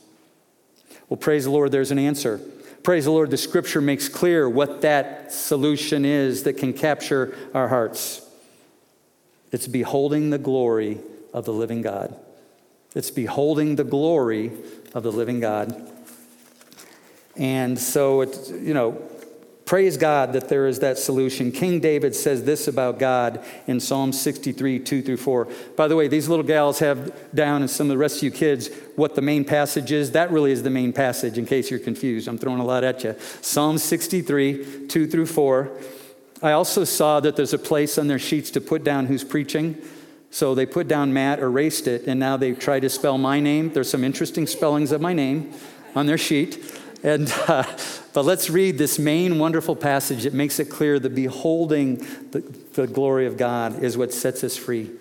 Well, 1.07 1.17
praise 1.17 1.43
the 1.43 1.51
Lord, 1.51 1.71
there's 1.71 1.91
an 1.91 1.99
answer. 1.99 2.41
Praise 2.81 3.05
the 3.05 3.11
Lord, 3.11 3.29
the 3.29 3.37
scripture 3.37 3.79
makes 3.79 4.09
clear 4.09 4.49
what 4.49 4.81
that 4.81 5.31
solution 5.31 6.03
is 6.03 6.41
that 6.43 6.53
can 6.53 6.73
capture 6.73 7.37
our 7.53 7.67
hearts. 7.67 8.27
It's 9.51 9.67
beholding 9.67 10.31
the 10.31 10.39
glory 10.39 10.97
of 11.31 11.45
the 11.45 11.53
living 11.53 11.83
God. 11.83 12.15
It's 12.95 13.11
beholding 13.11 13.75
the 13.75 13.83
glory 13.83 14.51
of 14.95 15.03
the 15.03 15.11
living 15.11 15.39
God. 15.39 15.90
And 17.35 17.79
so 17.79 18.21
it's, 18.21 18.49
you 18.49 18.73
know, 18.73 19.01
praise 19.65 19.95
God 19.95 20.33
that 20.33 20.49
there 20.49 20.67
is 20.67 20.79
that 20.79 20.97
solution. 20.97 21.51
King 21.51 21.79
David 21.79 22.13
says 22.13 22.43
this 22.43 22.67
about 22.67 22.99
God 22.99 23.41
in 23.67 23.79
Psalm 23.79 24.11
63, 24.11 24.79
2 24.79 25.01
through 25.01 25.17
4. 25.17 25.47
By 25.77 25.87
the 25.87 25.95
way, 25.95 26.09
these 26.09 26.27
little 26.27 26.43
gals 26.43 26.79
have 26.79 27.33
down, 27.33 27.61
and 27.61 27.69
some 27.69 27.87
of 27.87 27.91
the 27.91 27.97
rest 27.97 28.17
of 28.17 28.23
you 28.23 28.31
kids, 28.31 28.69
what 28.97 29.15
the 29.15 29.21
main 29.21 29.45
passage 29.45 29.93
is. 29.93 30.11
That 30.11 30.29
really 30.29 30.51
is 30.51 30.63
the 30.63 30.69
main 30.69 30.91
passage, 30.91 31.37
in 31.37 31.45
case 31.45 31.71
you're 31.71 31.79
confused. 31.79 32.27
I'm 32.27 32.37
throwing 32.37 32.59
a 32.59 32.65
lot 32.65 32.83
at 32.83 33.03
you. 33.03 33.15
Psalm 33.39 33.77
63, 33.77 34.87
2 34.87 35.07
through 35.07 35.27
4. 35.27 35.71
I 36.43 36.51
also 36.51 36.83
saw 36.83 37.19
that 37.21 37.35
there's 37.35 37.53
a 37.53 37.59
place 37.59 37.97
on 37.97 38.07
their 38.07 38.19
sheets 38.19 38.51
to 38.51 38.61
put 38.61 38.83
down 38.83 39.05
who's 39.05 39.23
preaching. 39.23 39.77
So 40.31 40.55
they 40.55 40.65
put 40.65 40.87
down 40.87 41.13
Matt, 41.13 41.39
erased 41.39 41.87
it, 41.87 42.07
and 42.07 42.19
now 42.19 42.35
they 42.35 42.53
try 42.53 42.79
to 42.79 42.89
spell 42.89 43.17
my 43.17 43.39
name. 43.39 43.71
There's 43.71 43.89
some 43.89 44.03
interesting 44.03 44.47
spellings 44.47 44.91
of 44.91 44.99
my 45.01 45.13
name 45.13 45.53
on 45.95 46.07
their 46.07 46.17
sheet. 46.17 46.80
And, 47.03 47.31
uh, 47.47 47.63
but 48.13 48.25
let's 48.25 48.49
read 48.49 48.77
this 48.77 48.99
main 48.99 49.39
wonderful 49.39 49.75
passage 49.75 50.23
that 50.23 50.33
makes 50.33 50.59
it 50.59 50.65
clear 50.65 50.99
that 50.99 51.15
beholding 51.15 51.97
the, 52.31 52.41
the 52.73 52.87
glory 52.87 53.25
of 53.25 53.37
God 53.37 53.83
is 53.83 53.97
what 53.97 54.13
sets 54.13 54.43
us 54.43 54.57
free 54.57 54.91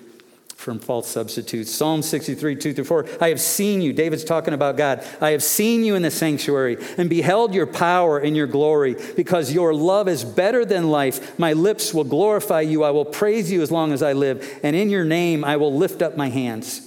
from 0.60 0.78
false 0.78 1.08
substitutes. 1.08 1.70
Psalm 1.70 2.02
63, 2.02 2.54
2 2.54 2.74
through 2.74 2.84
4. 2.84 3.06
I 3.20 3.28
have 3.30 3.40
seen 3.40 3.80
you, 3.80 3.94
David's 3.94 4.24
talking 4.24 4.52
about 4.52 4.76
God. 4.76 5.02
I 5.20 5.30
have 5.30 5.42
seen 5.42 5.84
you 5.84 5.94
in 5.94 6.02
the 6.02 6.10
sanctuary 6.10 6.76
and 6.98 7.08
beheld 7.08 7.54
your 7.54 7.66
power 7.66 8.18
and 8.18 8.36
your 8.36 8.46
glory, 8.46 8.96
because 9.16 9.52
your 9.52 9.72
love 9.72 10.06
is 10.06 10.22
better 10.22 10.66
than 10.66 10.90
life. 10.90 11.38
My 11.38 11.54
lips 11.54 11.94
will 11.94 12.04
glorify 12.04 12.60
you. 12.60 12.84
I 12.84 12.90
will 12.90 13.06
praise 13.06 13.50
you 13.50 13.62
as 13.62 13.70
long 13.70 13.92
as 13.92 14.02
I 14.02 14.12
live, 14.12 14.60
and 14.62 14.76
in 14.76 14.90
your 14.90 15.04
name 15.04 15.44
I 15.44 15.56
will 15.56 15.74
lift 15.74 16.02
up 16.02 16.16
my 16.16 16.28
hands. 16.28 16.86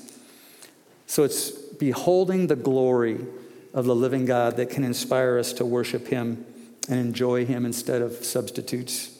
So 1.08 1.23
it's 1.23 1.49
beholding 1.52 2.47
the 2.47 2.56
glory 2.56 3.26
of 3.74 3.86
the 3.86 3.96
living 3.96 4.26
God 4.26 4.58
that 4.58 4.70
can 4.70 4.84
inspire 4.84 5.38
us 5.38 5.54
to 5.54 5.66
worship 5.66 6.08
Him 6.08 6.46
and 6.90 7.00
enjoy 7.00 7.46
Him 7.46 7.66
instead 7.66 8.02
of 8.02 8.24
substitutes. 8.24 9.18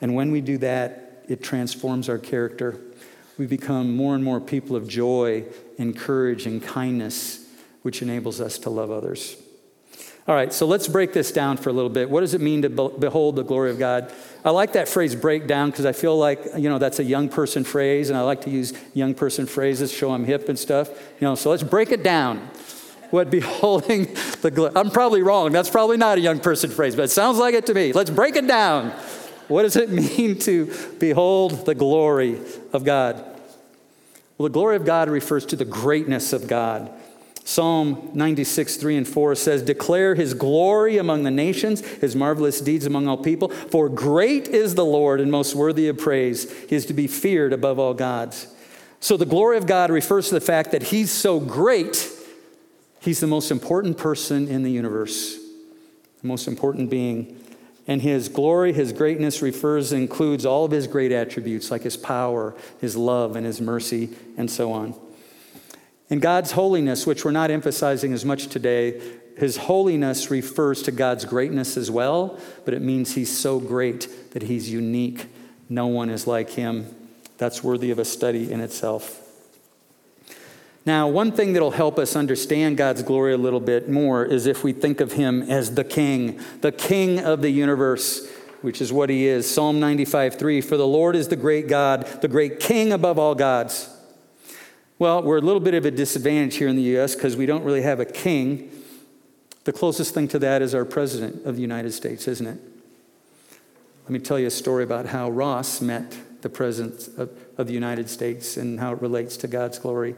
And 0.00 0.14
when 0.14 0.30
we 0.30 0.40
do 0.40 0.58
that, 0.58 1.24
it 1.28 1.42
transforms 1.42 2.08
our 2.08 2.18
character. 2.18 2.80
We 3.38 3.46
become 3.46 3.96
more 3.96 4.14
and 4.14 4.22
more 4.22 4.40
people 4.40 4.76
of 4.76 4.88
joy 4.88 5.44
and 5.78 5.96
courage 5.96 6.46
and 6.46 6.62
kindness, 6.62 7.46
which 7.82 8.02
enables 8.02 8.40
us 8.40 8.58
to 8.60 8.70
love 8.70 8.90
others. 8.90 9.36
All 10.26 10.34
right, 10.34 10.52
so 10.52 10.66
let's 10.66 10.88
break 10.88 11.12
this 11.12 11.30
down 11.32 11.58
for 11.58 11.68
a 11.68 11.72
little 11.72 11.90
bit. 11.90 12.08
What 12.08 12.20
does 12.20 12.32
it 12.32 12.40
mean 12.40 12.62
to 12.62 12.70
behold 12.70 13.36
the 13.36 13.42
glory 13.42 13.70
of 13.70 13.78
God? 13.78 14.10
I 14.42 14.50
like 14.50 14.72
that 14.72 14.88
phrase 14.88 15.14
break 15.14 15.46
down 15.46 15.70
because 15.70 15.84
I 15.84 15.92
feel 15.92 16.16
like, 16.16 16.42
you 16.56 16.70
know, 16.70 16.78
that's 16.78 16.98
a 16.98 17.04
young 17.04 17.28
person 17.28 17.62
phrase, 17.62 18.08
and 18.08 18.18
I 18.18 18.22
like 18.22 18.40
to 18.42 18.50
use 18.50 18.72
young 18.94 19.12
person 19.14 19.44
phrases, 19.44 19.92
show 19.92 20.12
I'm 20.12 20.24
hip 20.24 20.48
and 20.48 20.58
stuff. 20.58 20.88
You 20.88 21.28
know, 21.28 21.34
so 21.34 21.50
let's 21.50 21.62
break 21.62 21.92
it 21.92 22.02
down 22.02 22.48
what 23.14 23.30
beholding 23.30 24.04
the 24.42 24.50
glory. 24.50 24.72
I'm 24.74 24.90
probably 24.90 25.22
wrong. 25.22 25.52
That's 25.52 25.70
probably 25.70 25.96
not 25.96 26.18
a 26.18 26.20
young 26.20 26.40
person 26.40 26.70
phrase, 26.70 26.96
but 26.96 27.04
it 27.04 27.10
sounds 27.10 27.38
like 27.38 27.54
it 27.54 27.66
to 27.66 27.74
me. 27.74 27.92
Let's 27.92 28.10
break 28.10 28.36
it 28.36 28.46
down. 28.46 28.90
What 29.46 29.62
does 29.62 29.76
it 29.76 29.88
mean 30.18 30.38
to 30.40 30.72
behold 30.98 31.64
the 31.64 31.74
glory 31.74 32.40
of 32.72 32.84
God? 32.84 33.24
Well, 34.36 34.48
the 34.48 34.52
glory 34.52 34.74
of 34.76 34.84
God 34.84 35.08
refers 35.08 35.46
to 35.46 35.56
the 35.56 35.64
greatness 35.64 36.32
of 36.32 36.48
God. 36.48 36.90
Psalm 37.44 38.10
96, 38.14 38.76
3 38.78 38.96
and 38.96 39.06
4 39.08 39.34
says, 39.34 39.62
Declare 39.62 40.16
his 40.16 40.34
glory 40.34 40.96
among 40.96 41.22
the 41.22 41.30
nations, 41.30 41.82
his 41.82 42.16
marvelous 42.16 42.60
deeds 42.60 42.84
among 42.84 43.06
all 43.06 43.18
people. 43.18 43.48
For 43.50 43.88
great 43.88 44.48
is 44.48 44.74
the 44.74 44.84
Lord 44.84 45.20
and 45.20 45.30
most 45.30 45.54
worthy 45.54 45.86
of 45.88 45.98
praise. 45.98 46.50
He 46.68 46.74
is 46.74 46.86
to 46.86 46.94
be 46.94 47.06
feared 47.06 47.52
above 47.52 47.78
all 47.78 47.94
gods. 47.94 48.48
So 48.98 49.16
the 49.16 49.26
glory 49.26 49.58
of 49.58 49.66
God 49.66 49.90
refers 49.90 50.28
to 50.30 50.34
the 50.34 50.40
fact 50.40 50.72
that 50.72 50.84
he's 50.84 51.12
so 51.12 51.38
great 51.38 52.10
He's 53.04 53.20
the 53.20 53.26
most 53.26 53.50
important 53.50 53.98
person 53.98 54.48
in 54.48 54.62
the 54.62 54.70
universe, 54.70 55.36
the 56.22 56.26
most 56.26 56.48
important 56.48 56.88
being. 56.88 57.38
And 57.86 58.00
his 58.00 58.30
glory, 58.30 58.72
his 58.72 58.94
greatness 58.94 59.42
refers, 59.42 59.92
includes 59.92 60.46
all 60.46 60.64
of 60.64 60.70
his 60.70 60.86
great 60.86 61.12
attributes 61.12 61.70
like 61.70 61.82
his 61.82 61.98
power, 61.98 62.56
his 62.80 62.96
love, 62.96 63.36
and 63.36 63.44
his 63.44 63.60
mercy, 63.60 64.08
and 64.38 64.50
so 64.50 64.72
on. 64.72 64.94
And 66.08 66.22
God's 66.22 66.52
holiness, 66.52 67.06
which 67.06 67.26
we're 67.26 67.30
not 67.30 67.50
emphasizing 67.50 68.14
as 68.14 68.24
much 68.24 68.46
today, 68.46 69.02
his 69.36 69.58
holiness 69.58 70.30
refers 70.30 70.80
to 70.84 70.90
God's 70.90 71.26
greatness 71.26 71.76
as 71.76 71.90
well, 71.90 72.40
but 72.64 72.72
it 72.72 72.80
means 72.80 73.14
he's 73.14 73.36
so 73.36 73.60
great 73.60 74.08
that 74.30 74.44
he's 74.44 74.70
unique. 74.70 75.26
No 75.68 75.88
one 75.88 76.08
is 76.08 76.26
like 76.26 76.48
him. 76.48 76.86
That's 77.36 77.62
worthy 77.62 77.90
of 77.90 77.98
a 77.98 78.04
study 78.06 78.50
in 78.50 78.62
itself. 78.62 79.23
Now, 80.86 81.08
one 81.08 81.32
thing 81.32 81.54
that'll 81.54 81.70
help 81.70 81.98
us 81.98 82.14
understand 82.14 82.76
God's 82.76 83.02
glory 83.02 83.32
a 83.32 83.38
little 83.38 83.60
bit 83.60 83.88
more 83.88 84.24
is 84.24 84.46
if 84.46 84.62
we 84.62 84.72
think 84.72 85.00
of 85.00 85.12
him 85.12 85.42
as 85.42 85.74
the 85.74 85.84
king, 85.84 86.38
the 86.60 86.72
king 86.72 87.20
of 87.20 87.40
the 87.40 87.48
universe, 87.48 88.30
which 88.60 88.82
is 88.82 88.92
what 88.92 89.08
he 89.08 89.26
is. 89.26 89.50
Psalm 89.50 89.80
95 89.80 90.38
3 90.38 90.60
For 90.60 90.76
the 90.76 90.86
Lord 90.86 91.16
is 91.16 91.28
the 91.28 91.36
great 91.36 91.68
God, 91.68 92.06
the 92.20 92.28
great 92.28 92.60
king 92.60 92.92
above 92.92 93.18
all 93.18 93.34
gods. 93.34 93.90
Well, 94.98 95.22
we're 95.22 95.38
a 95.38 95.42
little 95.42 95.60
bit 95.60 95.74
of 95.74 95.86
a 95.86 95.90
disadvantage 95.90 96.56
here 96.56 96.68
in 96.68 96.76
the 96.76 96.82
U.S. 96.82 97.14
because 97.14 97.36
we 97.36 97.46
don't 97.46 97.64
really 97.64 97.82
have 97.82 97.98
a 97.98 98.04
king. 98.04 98.70
The 99.64 99.72
closest 99.72 100.12
thing 100.12 100.28
to 100.28 100.38
that 100.40 100.60
is 100.60 100.74
our 100.74 100.84
president 100.84 101.46
of 101.46 101.56
the 101.56 101.62
United 101.62 101.92
States, 101.92 102.28
isn't 102.28 102.46
it? 102.46 102.60
Let 104.04 104.10
me 104.10 104.18
tell 104.18 104.38
you 104.38 104.46
a 104.46 104.50
story 104.50 104.84
about 104.84 105.06
how 105.06 105.30
Ross 105.30 105.80
met 105.80 106.14
the 106.42 106.50
president 106.50 107.08
of, 107.16 107.30
of 107.56 107.66
the 107.66 107.72
United 107.72 108.10
States 108.10 108.58
and 108.58 108.78
how 108.78 108.92
it 108.92 109.00
relates 109.00 109.38
to 109.38 109.48
God's 109.48 109.78
glory. 109.78 110.14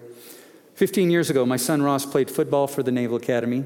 15 0.77 1.11
years 1.11 1.31
ago, 1.31 1.47
my 1.47 1.57
son 1.57 1.81
Ross 1.81 2.05
played 2.05 2.31
football 2.31 2.67
for 2.67 2.83
the 2.83 2.93
Naval 2.93 3.17
Academy. 3.17 3.65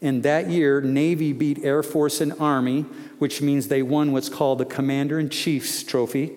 And 0.00 0.22
that 0.22 0.48
year, 0.48 0.80
Navy 0.80 1.34
beat 1.34 1.62
Air 1.62 1.82
Force 1.82 2.22
and 2.22 2.32
Army, 2.40 2.86
which 3.18 3.42
means 3.42 3.68
they 3.68 3.82
won 3.82 4.12
what's 4.12 4.30
called 4.30 4.56
the 4.56 4.64
Commander 4.64 5.18
in 5.18 5.28
Chief's 5.28 5.82
Trophy. 5.82 6.32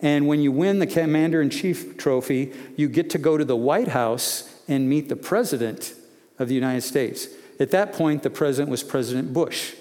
And 0.00 0.28
when 0.28 0.42
you 0.42 0.52
win 0.52 0.80
the 0.80 0.86
Commander 0.86 1.40
in 1.40 1.48
Chief 1.48 1.96
Trophy, 1.96 2.52
you 2.76 2.90
get 2.90 3.08
to 3.10 3.18
go 3.18 3.38
to 3.38 3.44
the 3.44 3.56
White 3.56 3.88
House 3.88 4.62
and 4.68 4.86
meet 4.86 5.08
the 5.08 5.16
President 5.16 5.94
of 6.38 6.48
the 6.48 6.54
United 6.54 6.82
States. 6.82 7.26
At 7.58 7.70
that 7.70 7.94
point, 7.94 8.22
the 8.22 8.30
President 8.30 8.70
was 8.70 8.82
President 8.82 9.32
Bush. 9.32 9.74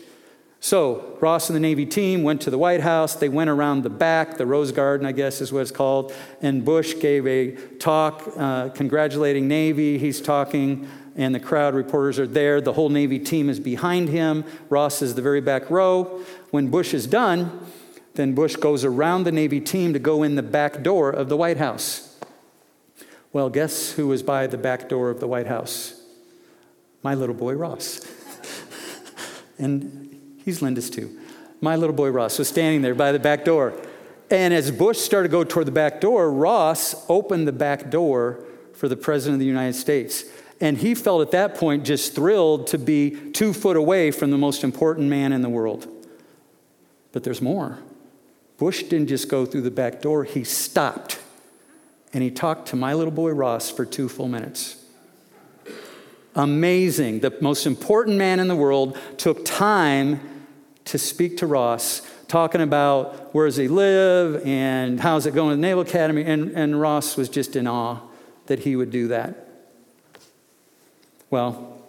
So 0.64 1.18
Ross 1.20 1.50
and 1.50 1.56
the 1.56 1.60
Navy 1.60 1.88
team 1.88 2.22
went 2.22 2.42
to 2.42 2.52
the 2.52 2.58
White 2.58 2.82
House. 2.82 3.16
They 3.16 3.30
went 3.30 3.50
around 3.50 3.82
the 3.82 3.90
back, 3.90 4.38
the 4.38 4.46
Rose 4.46 4.72
Garden, 4.72 5.08
I 5.08 5.12
guess 5.12 5.42
is 5.42 5.52
what 5.52 5.64
it's 5.64 5.72
called. 5.72 6.14
And 6.40 6.64
Bush 6.64 7.00
gave 7.00 7.26
a 7.26 7.54
talk 7.80 8.32
uh, 8.38 8.70
congratulating 8.70 9.48
Navy. 9.48 9.98
He's 9.98 10.22
talking, 10.22 10.88
and 11.16 11.34
the 11.34 11.40
crowd 11.40 11.74
reporters 11.74 12.20
are 12.20 12.28
there. 12.28 12.62
The 12.62 12.74
whole 12.74 12.90
Navy 12.90 13.18
team 13.18 13.50
is 13.50 13.60
behind 13.60 14.10
him. 14.10 14.46
Ross 14.70 15.02
is 15.02 15.16
the 15.16 15.22
very 15.24 15.42
back 15.42 15.68
row. 15.72 16.24
When 16.52 16.70
Bush 16.70 16.94
is 16.94 17.08
done, 17.08 17.66
then 18.14 18.36
Bush 18.36 18.56
goes 18.56 18.86
around 18.86 19.24
the 19.24 19.32
Navy 19.32 19.62
team 19.62 19.94
to 19.94 20.00
go 20.00 20.22
in 20.22 20.36
the 20.36 20.44
back 20.44 20.84
door 20.84 21.10
of 21.10 21.28
the 21.28 21.38
White 21.38 21.58
House. 21.58 22.20
Well, 23.34 23.50
guess 23.50 23.94
who 23.94 24.06
was 24.06 24.22
by 24.22 24.46
the 24.46 24.60
back 24.60 24.88
door 24.88 25.10
of 25.10 25.20
the 25.20 25.28
White 25.28 25.48
House? 25.48 26.00
My 27.02 27.16
little 27.16 27.34
boy 27.34 27.54
Ross. 27.54 28.06
and 29.58 30.01
He's 30.44 30.62
Linda's 30.62 30.90
too. 30.90 31.18
My 31.62 31.76
little 31.76 31.96
boy 31.96 32.10
Ross 32.10 32.40
was 32.40 32.50
standing 32.50 32.82
there 32.82 32.96
by 32.96 33.12
the 33.12 33.20
back 33.20 33.46
door. 33.46 33.74
And 34.32 34.54
as 34.54 34.72
Bush 34.72 34.98
started 34.98 35.28
to 35.28 35.32
go 35.32 35.44
toward 35.44 35.68
the 35.68 35.72
back 35.72 36.02
door, 36.02 36.32
Ross 36.32 37.06
opened 37.10 37.48
the 37.48 37.52
back 37.52 37.90
door 37.90 38.44
for 38.74 38.88
the 38.88 38.96
President 38.96 39.36
of 39.36 39.40
the 39.40 39.46
United 39.46 39.74
States. 39.74 40.24
And 40.60 40.78
he 40.78 40.96
felt 40.96 41.22
at 41.22 41.32
that 41.32 41.56
point 41.56 41.84
just 41.84 42.16
thrilled 42.16 42.68
to 42.68 42.78
be 42.78 43.32
two 43.32 43.52
foot 43.52 43.76
away 43.76 44.10
from 44.12 44.32
the 44.32 44.38
most 44.38 44.64
important 44.64 45.10
man 45.10 45.34
in 45.34 45.42
the 45.42 45.50
world. 45.50 45.88
But 47.12 47.24
there's 47.24 47.42
more. 47.42 47.80
Bush 48.58 48.84
didn't 48.84 49.08
just 49.08 49.28
go 49.28 49.46
through 49.46 49.62
the 49.62 49.72
back 49.72 50.02
door, 50.02 50.24
he 50.24 50.44
stopped. 50.44 51.20
And 52.14 52.24
he 52.24 52.32
talked 52.32 52.68
to 52.70 52.76
my 52.76 52.94
little 52.94 53.14
boy 53.14 53.32
Ross 53.32 53.70
for 53.70 53.86
two 53.86 54.08
full 54.08 54.28
minutes. 54.28 54.78
Amazing. 56.36 57.20
The 57.20 57.36
most 57.42 57.66
important 57.66 58.18
man 58.18 58.40
in 58.40 58.48
the 58.48 58.56
world 58.56 58.98
took 59.18 59.44
time 59.44 60.22
to 60.86 60.98
speak 60.98 61.38
to 61.38 61.48
Ross, 61.48 62.02
talking 62.28 62.62
about 62.62 63.34
where 63.34 63.46
does 63.46 63.58
he 63.58 63.68
live 63.68 64.46
and 64.46 65.00
how's 65.00 65.26
it 65.26 65.34
going 65.34 65.52
at 65.52 65.56
the 65.56 65.62
Naval 65.62 65.84
Academy. 65.84 66.24
And, 66.24 66.52
and 66.52 66.80
Ross 66.80 67.18
was 67.18 67.30
just 67.30 67.56
in 67.56 67.68
awe 67.68 68.00
that 68.48 68.60
he 68.60 68.76
would 68.76 68.92
do 68.92 69.08
that. 69.10 69.48
Well, 71.30 71.82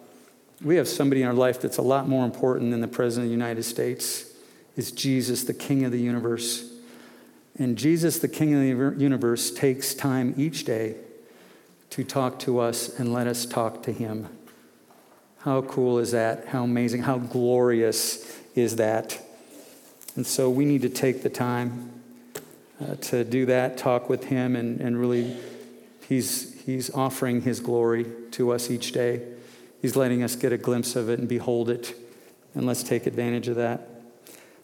we 0.62 0.76
have 0.76 0.86
somebody 0.86 1.22
in 1.22 1.28
our 1.28 1.34
life 1.34 1.60
that's 1.60 1.78
a 1.78 1.82
lot 1.82 2.08
more 2.08 2.24
important 2.24 2.70
than 2.70 2.80
the 2.80 2.88
President 2.88 3.26
of 3.26 3.28
the 3.30 3.32
United 3.32 3.64
States. 3.64 4.32
Is 4.76 4.92
Jesus, 4.92 5.44
the 5.44 5.54
King 5.54 5.84
of 5.84 5.92
the 5.92 6.00
universe. 6.00 6.70
And 7.58 7.76
Jesus, 7.76 8.18
the 8.18 8.28
King 8.28 8.54
of 8.54 8.60
the 8.60 9.02
universe, 9.02 9.50
takes 9.50 9.94
time 9.94 10.34
each 10.36 10.64
day 10.64 10.96
to 11.90 12.04
talk 12.04 12.38
to 12.40 12.58
us 12.58 12.98
and 12.98 13.12
let 13.12 13.26
us 13.26 13.44
talk 13.44 13.82
to 13.82 13.92
him. 13.92 14.28
How 15.40 15.62
cool 15.62 15.98
is 15.98 16.12
that? 16.12 16.46
How 16.48 16.64
amazing, 16.64 17.02
how 17.02 17.18
glorious 17.18 18.38
is 18.54 18.76
that? 18.76 19.20
And 20.16 20.26
so 20.26 20.50
we 20.50 20.64
need 20.64 20.82
to 20.82 20.88
take 20.88 21.22
the 21.22 21.30
time 21.30 21.90
uh, 22.80 22.96
to 22.96 23.24
do 23.24 23.46
that, 23.46 23.78
talk 23.78 24.08
with 24.08 24.24
Him, 24.24 24.56
and, 24.56 24.80
and 24.80 24.98
really, 24.98 25.36
he's, 26.08 26.60
he's 26.64 26.92
offering 26.94 27.42
His 27.42 27.60
glory 27.60 28.06
to 28.32 28.50
us 28.50 28.70
each 28.70 28.92
day. 28.92 29.22
He's 29.80 29.96
letting 29.96 30.22
us 30.22 30.36
get 30.36 30.52
a 30.52 30.58
glimpse 30.58 30.96
of 30.96 31.08
it 31.08 31.18
and 31.18 31.28
behold 31.28 31.70
it. 31.70 31.94
And 32.54 32.66
let's 32.66 32.82
take 32.82 33.06
advantage 33.06 33.48
of 33.48 33.56
that. 33.56 33.88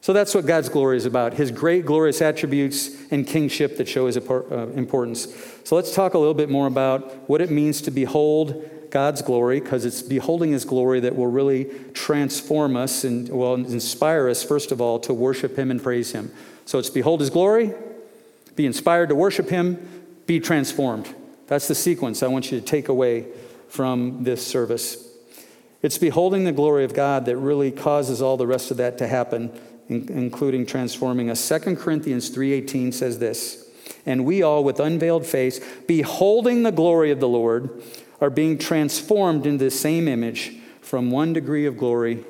So 0.01 0.13
that's 0.13 0.35
what 0.35 0.47
God's 0.47 0.69
glory 0.69 0.97
is 0.97 1.07
about 1.07 1.35
His 1.35 1.51
great, 1.51 1.87
glorious 1.87 2.21
attributes 2.21 2.91
and 3.11 3.27
kingship 3.27 3.79
that 3.79 3.89
show 3.89 4.07
His 4.07 4.17
uh, 4.17 4.71
importance. 4.75 5.35
So 5.65 5.77
let's 5.77 5.95
talk 5.95 6.15
a 6.15 6.19
little 6.19 6.35
bit 6.35 6.51
more 6.51 6.67
about 6.67 7.29
what 7.29 7.41
it 7.41 7.51
means 7.51 7.81
to 7.83 7.91
behold 7.91 8.69
God's 8.91 9.23
glory, 9.23 9.61
because 9.61 9.85
it's 9.85 10.03
beholding 10.03 10.53
His 10.53 10.65
glory 10.65 11.01
that 11.01 11.17
will 11.17 11.27
really 11.27 11.71
transform 11.95 12.77
us 12.77 13.05
and, 13.05 13.29
will 13.29 13.55
inspire 13.55 14.29
us, 14.29 14.43
first 14.43 14.73
of 14.73 14.81
all, 14.81 14.99
to 15.01 15.13
worship 15.13 15.57
Him 15.57 15.71
and 15.71 15.83
praise 15.83 16.13
Him. 16.13 16.33
So 16.65 16.79
it's 16.79 16.91
behold 16.91 17.21
His 17.21 17.31
glory, 17.31 17.73
be 18.57 18.67
inspired 18.67 19.09
to 19.11 19.15
worship 19.15 19.49
Him, 19.49 19.79
be 20.27 20.41
transformed. 20.41 21.15
That's 21.47 21.69
the 21.69 21.75
sequence 21.75 22.23
I 22.23 22.29
want 22.29 22.53
you 22.53 22.61
to 22.61 22.65
take 22.65 22.89
away 22.89 23.27
from 23.69 24.25
this 24.25 24.47
service. 24.47 25.05
It's 25.81 25.99
beholding 25.99 26.45
the 26.45 26.53
glory 26.53 26.85
of 26.85 26.93
God 26.93 27.25
that 27.27 27.37
really 27.37 27.71
causes 27.71 28.21
all 28.21 28.37
the 28.37 28.47
rest 28.47 28.71
of 28.71 28.79
that 28.79 28.99
to 28.99 29.07
happen, 29.07 29.53
including 29.89 30.67
transforming 30.67 31.31
us. 31.31 31.41
2 31.41 31.77
Corinthians 31.77 32.29
3:18 32.31 32.93
says 32.93 33.19
this, 33.19 33.65
"And 34.05 34.25
we 34.27 34.43
all 34.43 34.65
with 34.65 34.81
unveiled 34.81 35.25
face, 35.25 35.61
beholding 35.87 36.65
the 36.65 36.73
glory 36.73 37.11
of 37.11 37.21
the 37.21 37.29
Lord, 37.29 37.71
are 38.21 38.31
being 38.31 38.59
transformed 38.59 39.47
into 39.47 39.65
the 39.65 39.71
same 39.71 40.09
image 40.09 40.53
from 40.81 41.11
one 41.11 41.33
degree 41.33 41.67
of 41.67 41.77
glory 41.77 42.25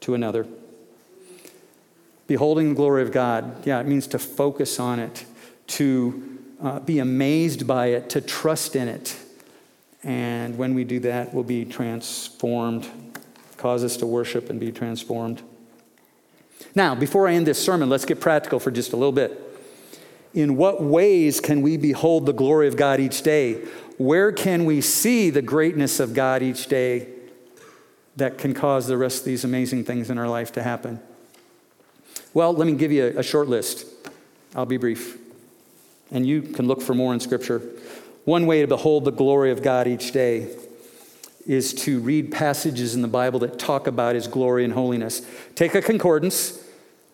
to 0.00 0.14
another." 0.14 0.46
Beholding 2.26 2.70
the 2.70 2.74
glory 2.74 3.02
of 3.02 3.12
God, 3.12 3.66
yeah, 3.66 3.80
it 3.80 3.86
means 3.86 4.06
to 4.08 4.18
focus 4.18 4.78
on 4.80 4.98
it, 4.98 5.24
to 5.66 6.38
uh, 6.62 6.80
be 6.80 6.98
amazed 6.98 7.66
by 7.66 7.86
it, 7.88 8.08
to 8.10 8.20
trust 8.20 8.76
in 8.76 8.88
it. 8.88 9.16
And 10.04 10.56
when 10.56 10.74
we 10.74 10.84
do 10.84 11.00
that, 11.00 11.34
we'll 11.34 11.44
be 11.44 11.64
transformed, 11.64 12.88
cause 13.56 13.84
us 13.84 13.96
to 13.98 14.06
worship 14.06 14.50
and 14.50 14.58
be 14.58 14.72
transformed. 14.72 15.42
Now, 16.74 16.94
before 16.94 17.28
I 17.28 17.34
end 17.34 17.46
this 17.46 17.62
sermon, 17.62 17.90
let's 17.90 18.04
get 18.04 18.20
practical 18.20 18.58
for 18.58 18.70
just 18.70 18.92
a 18.92 18.96
little 18.96 19.12
bit. 19.12 19.38
In 20.32 20.56
what 20.56 20.82
ways 20.82 21.40
can 21.40 21.60
we 21.60 21.76
behold 21.76 22.24
the 22.24 22.32
glory 22.32 22.66
of 22.66 22.76
God 22.76 22.98
each 22.98 23.22
day? 23.22 23.62
Where 24.02 24.32
can 24.32 24.64
we 24.64 24.80
see 24.80 25.30
the 25.30 25.42
greatness 25.42 26.00
of 26.00 26.12
God 26.12 26.42
each 26.42 26.66
day 26.66 27.06
that 28.16 28.36
can 28.36 28.52
cause 28.52 28.88
the 28.88 28.96
rest 28.96 29.20
of 29.20 29.24
these 29.26 29.44
amazing 29.44 29.84
things 29.84 30.10
in 30.10 30.18
our 30.18 30.28
life 30.28 30.50
to 30.54 30.62
happen? 30.64 31.00
Well, 32.34 32.52
let 32.52 32.66
me 32.66 32.74
give 32.74 32.90
you 32.90 33.14
a, 33.16 33.22
short 33.22 33.46
list. 33.46 33.86
I'll 34.56 34.66
be 34.66 34.76
brief. 34.76 35.18
And 36.10 36.26
you 36.26 36.42
can 36.42 36.66
look 36.66 36.82
for 36.82 36.94
more 36.94 37.14
in 37.14 37.20
Scripture. 37.20 37.62
One 38.24 38.46
way 38.46 38.62
to 38.62 38.66
behold 38.66 39.04
the 39.04 39.12
glory 39.12 39.52
of 39.52 39.62
God 39.62 39.86
each 39.86 40.10
day 40.10 40.52
is 41.46 41.72
to 41.74 42.00
read 42.00 42.32
passages 42.32 42.96
in 42.96 43.02
the 43.02 43.08
Bible 43.08 43.38
that 43.38 43.56
talk 43.56 43.86
about 43.86 44.16
his 44.16 44.26
glory 44.26 44.64
and 44.64 44.72
holiness. 44.72 45.22
Take 45.54 45.76
a 45.76 45.82
concordance 45.82 46.61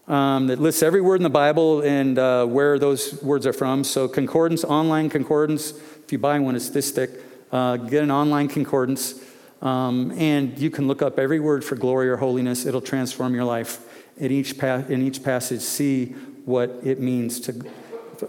um, 0.08 0.46
that 0.46 0.58
lists 0.58 0.82
every 0.82 1.00
word 1.00 1.16
in 1.16 1.22
the 1.22 1.30
Bible 1.30 1.82
and 1.82 2.18
uh, 2.18 2.46
where 2.46 2.78
those 2.78 3.22
words 3.22 3.46
are 3.46 3.52
from. 3.52 3.84
So, 3.84 4.08
concordance, 4.08 4.64
online 4.64 5.10
concordance, 5.10 5.72
if 5.72 6.10
you 6.10 6.18
buy 6.18 6.38
one, 6.38 6.56
it's 6.56 6.70
this 6.70 6.90
thick. 6.90 7.10
Uh, 7.52 7.76
get 7.76 8.02
an 8.02 8.10
online 8.10 8.48
concordance, 8.48 9.22
um, 9.62 10.12
and 10.12 10.58
you 10.58 10.70
can 10.70 10.86
look 10.86 11.02
up 11.02 11.18
every 11.18 11.40
word 11.40 11.64
for 11.64 11.76
glory 11.76 12.08
or 12.08 12.16
holiness. 12.16 12.66
It'll 12.66 12.80
transform 12.80 13.34
your 13.34 13.44
life. 13.44 13.84
In 14.16 14.32
each, 14.32 14.58
pa- 14.58 14.84
in 14.88 15.02
each 15.02 15.22
passage, 15.22 15.60
see 15.60 16.06
what 16.44 16.70
it 16.82 17.00
means 17.00 17.40
to, 17.40 17.70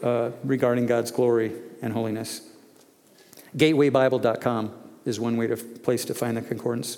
uh, 0.03 0.31
regarding 0.43 0.85
God's 0.85 1.11
glory 1.11 1.53
and 1.81 1.93
holiness. 1.93 2.41
Gatewaybible.com 3.57 4.73
is 5.05 5.19
one 5.19 5.35
way 5.37 5.47
to 5.47 5.57
place 5.57 6.05
to 6.05 6.13
find 6.13 6.37
the 6.37 6.41
concordance. 6.41 6.97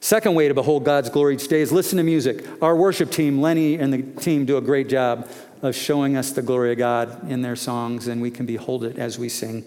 Second 0.00 0.34
way 0.34 0.48
to 0.48 0.54
behold 0.54 0.84
God's 0.84 1.10
glory 1.10 1.34
each 1.34 1.48
day 1.48 1.60
is 1.60 1.72
listen 1.72 1.98
to 1.98 2.02
music. 2.02 2.46
Our 2.62 2.74
worship 2.74 3.10
team, 3.10 3.40
Lenny 3.40 3.76
and 3.76 3.92
the 3.92 4.02
team, 4.20 4.46
do 4.46 4.56
a 4.56 4.62
great 4.62 4.88
job 4.88 5.28
of 5.62 5.76
showing 5.76 6.16
us 6.16 6.32
the 6.32 6.42
glory 6.42 6.72
of 6.72 6.78
God 6.78 7.30
in 7.30 7.42
their 7.42 7.56
songs, 7.56 8.08
and 8.08 8.22
we 8.22 8.30
can 8.30 8.46
behold 8.46 8.82
it 8.82 8.98
as 8.98 9.18
we 9.18 9.28
sing. 9.28 9.62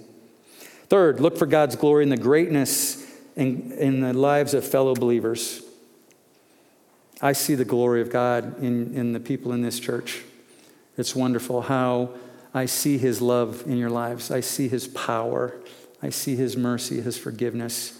Third, 0.89 1.19
look 1.19 1.37
for 1.37 1.45
God's 1.45 1.75
glory 1.75 2.03
in 2.03 2.09
the 2.09 2.17
greatness 2.17 3.05
in, 3.35 3.71
in 3.73 4.01
the 4.01 4.13
lives 4.13 4.53
of 4.53 4.65
fellow 4.65 4.95
believers. 4.95 5.61
I 7.21 7.33
see 7.33 7.55
the 7.55 7.65
glory 7.65 8.01
of 8.01 8.09
God 8.09 8.61
in, 8.61 8.95
in 8.95 9.13
the 9.13 9.19
people 9.19 9.53
in 9.53 9.61
this 9.61 9.79
church. 9.79 10.23
It's 10.97 11.15
wonderful 11.15 11.61
how 11.61 12.09
I 12.53 12.65
see 12.65 12.97
His 12.97 13.21
love 13.21 13.63
in 13.67 13.77
your 13.77 13.91
lives, 13.91 14.31
I 14.31 14.39
see 14.39 14.67
His 14.67 14.87
power. 14.87 15.55
I 16.03 16.09
see 16.09 16.35
his 16.35 16.57
mercy, 16.57 16.99
his 16.99 17.17
forgiveness, 17.17 17.97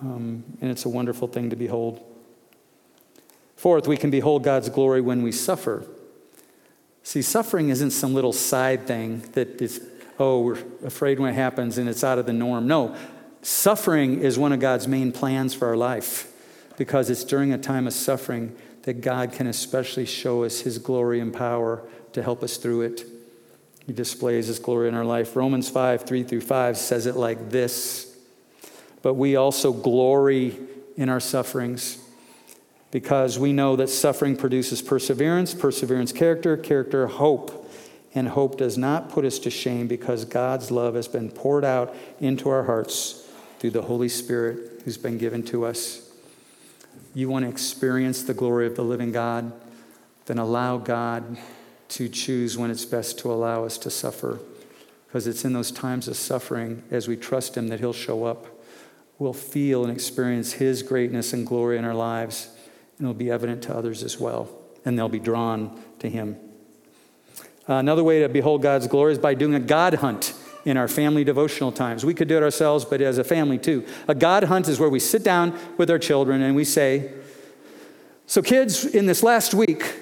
um, 0.00 0.44
and 0.60 0.70
it's 0.70 0.84
a 0.84 0.88
wonderful 0.88 1.28
thing 1.28 1.50
to 1.50 1.56
behold. 1.56 2.02
Fourth, 3.56 3.86
we 3.86 3.96
can 3.96 4.10
behold 4.10 4.42
God's 4.42 4.68
glory 4.68 5.00
when 5.00 5.22
we 5.22 5.32
suffer. 5.32 5.86
See, 7.02 7.22
suffering 7.22 7.68
isn't 7.68 7.90
some 7.90 8.14
little 8.14 8.32
side 8.32 8.86
thing 8.86 9.20
that 9.32 9.60
is, 9.60 9.86
oh, 10.18 10.40
we're 10.40 10.58
afraid 10.84 11.20
when 11.20 11.32
it 11.32 11.36
happens 11.36 11.78
and 11.78 11.88
it's 11.88 12.02
out 12.02 12.18
of 12.18 12.26
the 12.26 12.32
norm. 12.32 12.66
No, 12.66 12.96
suffering 13.42 14.20
is 14.20 14.38
one 14.38 14.52
of 14.52 14.60
God's 14.60 14.88
main 14.88 15.12
plans 15.12 15.54
for 15.54 15.68
our 15.68 15.76
life 15.76 16.30
because 16.76 17.10
it's 17.10 17.24
during 17.24 17.52
a 17.52 17.58
time 17.58 17.86
of 17.86 17.92
suffering 17.92 18.56
that 18.82 19.00
God 19.00 19.32
can 19.32 19.46
especially 19.46 20.06
show 20.06 20.44
us 20.44 20.60
his 20.60 20.78
glory 20.78 21.20
and 21.20 21.32
power 21.32 21.82
to 22.12 22.22
help 22.22 22.42
us 22.42 22.56
through 22.56 22.82
it. 22.82 23.04
He 23.86 23.92
displays 23.92 24.46
his 24.46 24.58
glory 24.58 24.88
in 24.88 24.94
our 24.94 25.04
life. 25.04 25.36
Romans 25.36 25.68
5, 25.68 26.04
3 26.04 26.22
through 26.22 26.40
5 26.40 26.76
says 26.76 27.06
it 27.06 27.16
like 27.16 27.50
this 27.50 28.13
But 29.04 29.14
we 29.14 29.36
also 29.36 29.74
glory 29.74 30.56
in 30.96 31.10
our 31.10 31.20
sufferings 31.20 31.98
because 32.90 33.38
we 33.38 33.52
know 33.52 33.76
that 33.76 33.88
suffering 33.88 34.34
produces 34.34 34.80
perseverance, 34.80 35.52
perseverance, 35.52 36.10
character, 36.10 36.56
character, 36.56 37.06
hope. 37.06 37.70
And 38.14 38.28
hope 38.28 38.56
does 38.56 38.78
not 38.78 39.10
put 39.10 39.26
us 39.26 39.38
to 39.40 39.50
shame 39.50 39.88
because 39.88 40.24
God's 40.24 40.70
love 40.70 40.94
has 40.94 41.06
been 41.06 41.30
poured 41.30 41.66
out 41.66 41.94
into 42.18 42.48
our 42.48 42.62
hearts 42.62 43.28
through 43.58 43.72
the 43.72 43.82
Holy 43.82 44.08
Spirit 44.08 44.80
who's 44.86 44.96
been 44.96 45.18
given 45.18 45.42
to 45.46 45.66
us. 45.66 46.10
You 47.12 47.28
want 47.28 47.44
to 47.44 47.50
experience 47.50 48.22
the 48.22 48.32
glory 48.32 48.66
of 48.66 48.74
the 48.74 48.84
living 48.84 49.12
God? 49.12 49.52
Then 50.24 50.38
allow 50.38 50.78
God 50.78 51.36
to 51.90 52.08
choose 52.08 52.56
when 52.56 52.70
it's 52.70 52.86
best 52.86 53.18
to 53.18 53.30
allow 53.30 53.66
us 53.66 53.76
to 53.78 53.90
suffer. 53.90 54.38
Because 55.06 55.26
it's 55.26 55.44
in 55.44 55.52
those 55.52 55.70
times 55.70 56.08
of 56.08 56.16
suffering, 56.16 56.84
as 56.90 57.06
we 57.06 57.18
trust 57.18 57.54
Him, 57.54 57.68
that 57.68 57.80
He'll 57.80 57.92
show 57.92 58.24
up. 58.24 58.53
We'll 59.18 59.32
feel 59.32 59.84
and 59.84 59.92
experience 59.92 60.52
His 60.52 60.82
greatness 60.82 61.32
and 61.32 61.46
glory 61.46 61.78
in 61.78 61.84
our 61.84 61.94
lives, 61.94 62.48
and 62.98 63.06
it'll 63.06 63.14
be 63.14 63.30
evident 63.30 63.62
to 63.64 63.76
others 63.76 64.02
as 64.02 64.18
well, 64.18 64.48
and 64.84 64.98
they'll 64.98 65.08
be 65.08 65.20
drawn 65.20 65.80
to 66.00 66.08
Him. 66.08 66.36
Uh, 67.68 67.74
another 67.74 68.04
way 68.04 68.20
to 68.20 68.28
behold 68.28 68.62
God's 68.62 68.86
glory 68.86 69.12
is 69.12 69.18
by 69.18 69.34
doing 69.34 69.54
a 69.54 69.60
God 69.60 69.94
hunt 69.94 70.34
in 70.64 70.76
our 70.76 70.88
family 70.88 71.24
devotional 71.24 71.72
times. 71.72 72.04
We 72.04 72.14
could 72.14 72.28
do 72.28 72.36
it 72.36 72.42
ourselves, 72.42 72.84
but 72.84 73.00
as 73.00 73.18
a 73.18 73.24
family 73.24 73.58
too. 73.58 73.86
A 74.08 74.14
God 74.14 74.44
hunt 74.44 74.68
is 74.68 74.80
where 74.80 74.88
we 74.88 75.00
sit 75.00 75.22
down 75.22 75.58
with 75.76 75.90
our 75.90 75.98
children 75.98 76.42
and 76.42 76.56
we 76.56 76.64
say, 76.64 77.12
So, 78.26 78.42
kids, 78.42 78.84
in 78.84 79.06
this 79.06 79.22
last 79.22 79.54
week, 79.54 79.94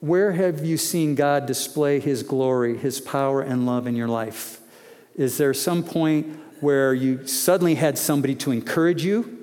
where 0.00 0.32
have 0.32 0.64
you 0.64 0.76
seen 0.76 1.14
God 1.14 1.46
display 1.46 2.00
his 2.00 2.24
glory, 2.24 2.76
his 2.76 3.00
power, 3.00 3.40
and 3.40 3.66
love 3.66 3.86
in 3.86 3.94
your 3.94 4.08
life? 4.08 4.60
Is 5.14 5.38
there 5.38 5.54
some 5.54 5.84
point 5.84 6.38
where 6.62 6.94
you 6.94 7.26
suddenly 7.26 7.74
had 7.74 7.98
somebody 7.98 8.34
to 8.36 8.52
encourage 8.52 9.04
you? 9.04 9.38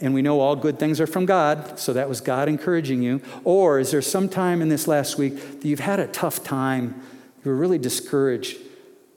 And 0.00 0.14
we 0.14 0.22
know 0.22 0.38
all 0.40 0.54
good 0.54 0.78
things 0.78 1.00
are 1.00 1.06
from 1.08 1.26
God, 1.26 1.78
so 1.78 1.92
that 1.92 2.08
was 2.08 2.20
God 2.20 2.48
encouraging 2.48 3.02
you. 3.02 3.20
Or 3.42 3.80
is 3.80 3.90
there 3.90 4.02
some 4.02 4.28
time 4.28 4.62
in 4.62 4.68
this 4.68 4.86
last 4.86 5.18
week 5.18 5.60
that 5.60 5.64
you've 5.64 5.80
had 5.80 5.98
a 5.98 6.06
tough 6.06 6.44
time? 6.44 7.02
You 7.44 7.50
were 7.50 7.56
really 7.56 7.78
discouraged, 7.78 8.58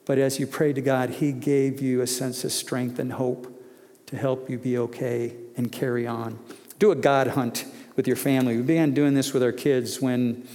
but 0.06 0.18
as 0.18 0.40
you 0.40 0.48
prayed 0.48 0.76
to 0.76 0.82
God, 0.82 1.10
He 1.12 1.32
gave 1.32 1.82
you 1.82 2.02
a 2.02 2.08
sense 2.08 2.44
of 2.44 2.52
strength 2.52 2.98
and 2.98 3.14
hope 3.14 3.62
to 4.08 4.18
help 4.18 4.50
you 4.50 4.58
be 4.58 4.78
okay 4.78 5.36
and 5.56 5.72
carry 5.72 6.08
on. 6.08 6.40
Do 6.80 6.92
a 6.92 6.96
God 6.96 7.28
hunt 7.28 7.66
with 7.96 8.08
your 8.08 8.16
family. 8.16 8.58
We 8.58 8.64
began 8.64 8.94
doing 8.94 9.14
this 9.14 9.34
with 9.34 9.44
our 9.44 9.52
kids 9.52 10.02
when 10.02 10.48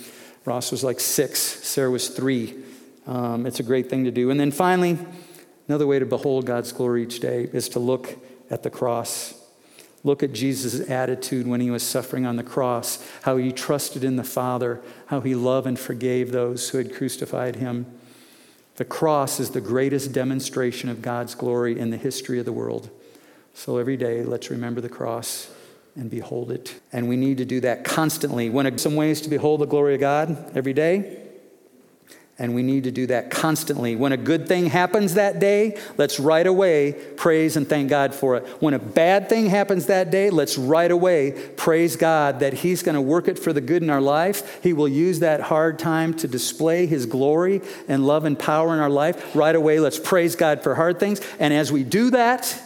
Ross 0.45 0.73
was 0.73 0.83
like 0.83 0.99
six, 0.99 1.39
Sarah 1.39 1.91
was 1.91 2.09
three. 2.09 2.55
Um, 3.07 3.47
it's 3.47 3.61
a 3.61 3.63
great 3.63 3.89
thing 3.89 4.05
to 4.05 4.11
do. 4.11 4.31
And 4.31 4.41
then 4.41 4.51
finally, 4.51 4.99
another 5.69 5.87
way 5.87 5.99
to 5.99 6.07
behold 6.07 6.47
God's 6.47 6.73
glory 6.73 7.03
each 7.03 7.21
day 7.21 7.49
is 7.53 7.69
to 7.71 7.79
look 7.79 8.17
at 8.51 8.63
the 8.63 8.71
cross. 8.71 9.35
Look 10.05 10.23
at 10.23 10.33
Jesus' 10.33 10.89
attitude 10.89 11.47
when 11.47 11.61
he 11.61 11.71
was 11.71 11.83
suffering 11.83 12.27
on 12.27 12.37
the 12.37 12.45
cross, 12.45 13.05
how 13.23 13.39
he 13.39 13.51
trusted 13.51 14.05
in 14.05 14.17
the 14.17 14.25
Father, 14.25 14.81
how 15.07 15.21
he 15.21 15.35
loved 15.35 15.67
and 15.67 15.79
forgave 15.79 16.31
those 16.31 16.69
who 16.69 16.79
had 16.79 16.95
crucified 16.95 17.57
him. 17.57 17.87
The 18.77 18.85
cross 18.85 19.41
is 19.41 19.51
the 19.51 19.61
greatest 19.61 20.13
demonstration 20.13 20.89
of 20.89 21.03
God's 21.03 21.35
glory 21.35 21.79
in 21.79 21.91
the 21.91 21.97
history 21.97 22.39
of 22.39 22.45
the 22.45 22.53
world. 22.53 22.91
So 23.55 23.79
every 23.79 23.97
day, 23.97 24.23
let's 24.23 24.51
remember 24.51 24.81
the 24.81 24.89
cross 24.89 25.51
and 25.97 26.11
behold 26.11 26.51
it. 26.51 26.79
And 26.93 27.09
we 27.09 27.17
need 27.17 27.39
to 27.39 27.45
do 27.45 27.61
that 27.61 27.85
constantly. 27.85 28.51
When 28.51 28.79
some 28.79 28.95
ways 28.95 29.23
to 29.23 29.31
behold 29.31 29.61
the 29.61 29.67
glory 29.67 29.95
of 29.95 30.01
God 30.01 30.53
every 30.55 30.75
day, 30.75 31.26
and 32.39 32.55
we 32.55 32.63
need 32.63 32.85
to 32.85 32.91
do 32.91 33.07
that 33.07 33.31
constantly. 33.31 33.97
When 33.97 34.13
a 34.13 34.17
good 34.17 34.47
thing 34.47 34.67
happens 34.67 35.15
that 35.15 35.39
day, 35.39 35.79
let's 35.97 36.21
right 36.21 36.47
away 36.47 36.93
praise 37.17 37.57
and 37.57 37.67
thank 37.67 37.89
God 37.89 38.15
for 38.15 38.37
it. 38.37 38.47
When 38.61 38.75
a 38.75 38.79
bad 38.79 39.31
thing 39.31 39.47
happens 39.47 39.87
that 39.87 40.11
day, 40.11 40.29
let's 40.29 40.59
right 40.59 40.91
away 40.91 41.33
praise 41.57 41.97
God 41.97 42.41
that 42.41 42.53
He's 42.53 42.83
going 42.83 42.95
to 42.95 43.01
work 43.01 43.27
it 43.27 43.39
for 43.39 43.55
the 43.55 43.63
good 43.63 43.83
in 43.83 43.89
our 43.89 44.03
life. 44.03 44.63
He 44.63 44.75
will 44.75 44.89
use 44.89 45.21
that 45.21 45.41
hard 45.41 45.79
time 45.79 46.13
to 46.15 46.29
display 46.29 46.85
His 46.85 47.07
glory 47.07 47.63
and 47.89 48.07
love 48.07 48.27
and 48.27 48.39
power 48.39 48.75
in 48.75 48.81
our 48.81 48.91
life. 48.91 49.35
Right 49.35 49.57
away, 49.57 49.81
let's 49.81 49.99
praise 49.99 50.37
God 50.37 50.63
for 50.63 50.75
hard 50.75 51.01
things. 51.01 51.23
And 51.39 51.55
as 51.55 51.73
we 51.73 51.85
do 51.85 52.11
that, 52.11 52.63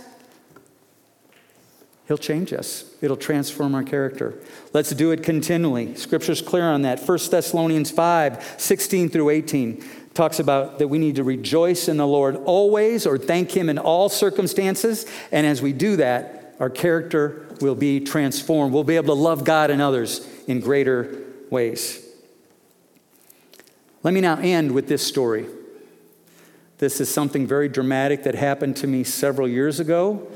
He'll 2.10 2.18
change 2.18 2.52
us. 2.52 2.92
It'll 3.00 3.16
transform 3.16 3.72
our 3.72 3.84
character. 3.84 4.34
Let's 4.72 4.90
do 4.90 5.12
it 5.12 5.22
continually. 5.22 5.94
Scripture's 5.94 6.42
clear 6.42 6.64
on 6.64 6.82
that. 6.82 6.98
1 6.98 7.18
Thessalonians 7.30 7.92
5 7.92 8.56
16 8.58 9.10
through 9.10 9.30
18 9.30 9.84
talks 10.12 10.40
about 10.40 10.80
that 10.80 10.88
we 10.88 10.98
need 10.98 11.14
to 11.14 11.22
rejoice 11.22 11.86
in 11.86 11.98
the 11.98 12.06
Lord 12.08 12.34
always 12.34 13.06
or 13.06 13.16
thank 13.16 13.52
Him 13.52 13.68
in 13.68 13.78
all 13.78 14.08
circumstances. 14.08 15.06
And 15.30 15.46
as 15.46 15.62
we 15.62 15.72
do 15.72 15.94
that, 15.98 16.56
our 16.58 16.68
character 16.68 17.46
will 17.60 17.76
be 17.76 18.00
transformed. 18.00 18.74
We'll 18.74 18.82
be 18.82 18.96
able 18.96 19.14
to 19.14 19.22
love 19.22 19.44
God 19.44 19.70
and 19.70 19.80
others 19.80 20.28
in 20.48 20.58
greater 20.58 21.16
ways. 21.48 22.04
Let 24.02 24.14
me 24.14 24.20
now 24.20 24.36
end 24.36 24.72
with 24.72 24.88
this 24.88 25.06
story. 25.06 25.46
This 26.78 27.00
is 27.00 27.08
something 27.08 27.46
very 27.46 27.68
dramatic 27.68 28.24
that 28.24 28.34
happened 28.34 28.78
to 28.78 28.88
me 28.88 29.04
several 29.04 29.46
years 29.46 29.78
ago. 29.78 30.26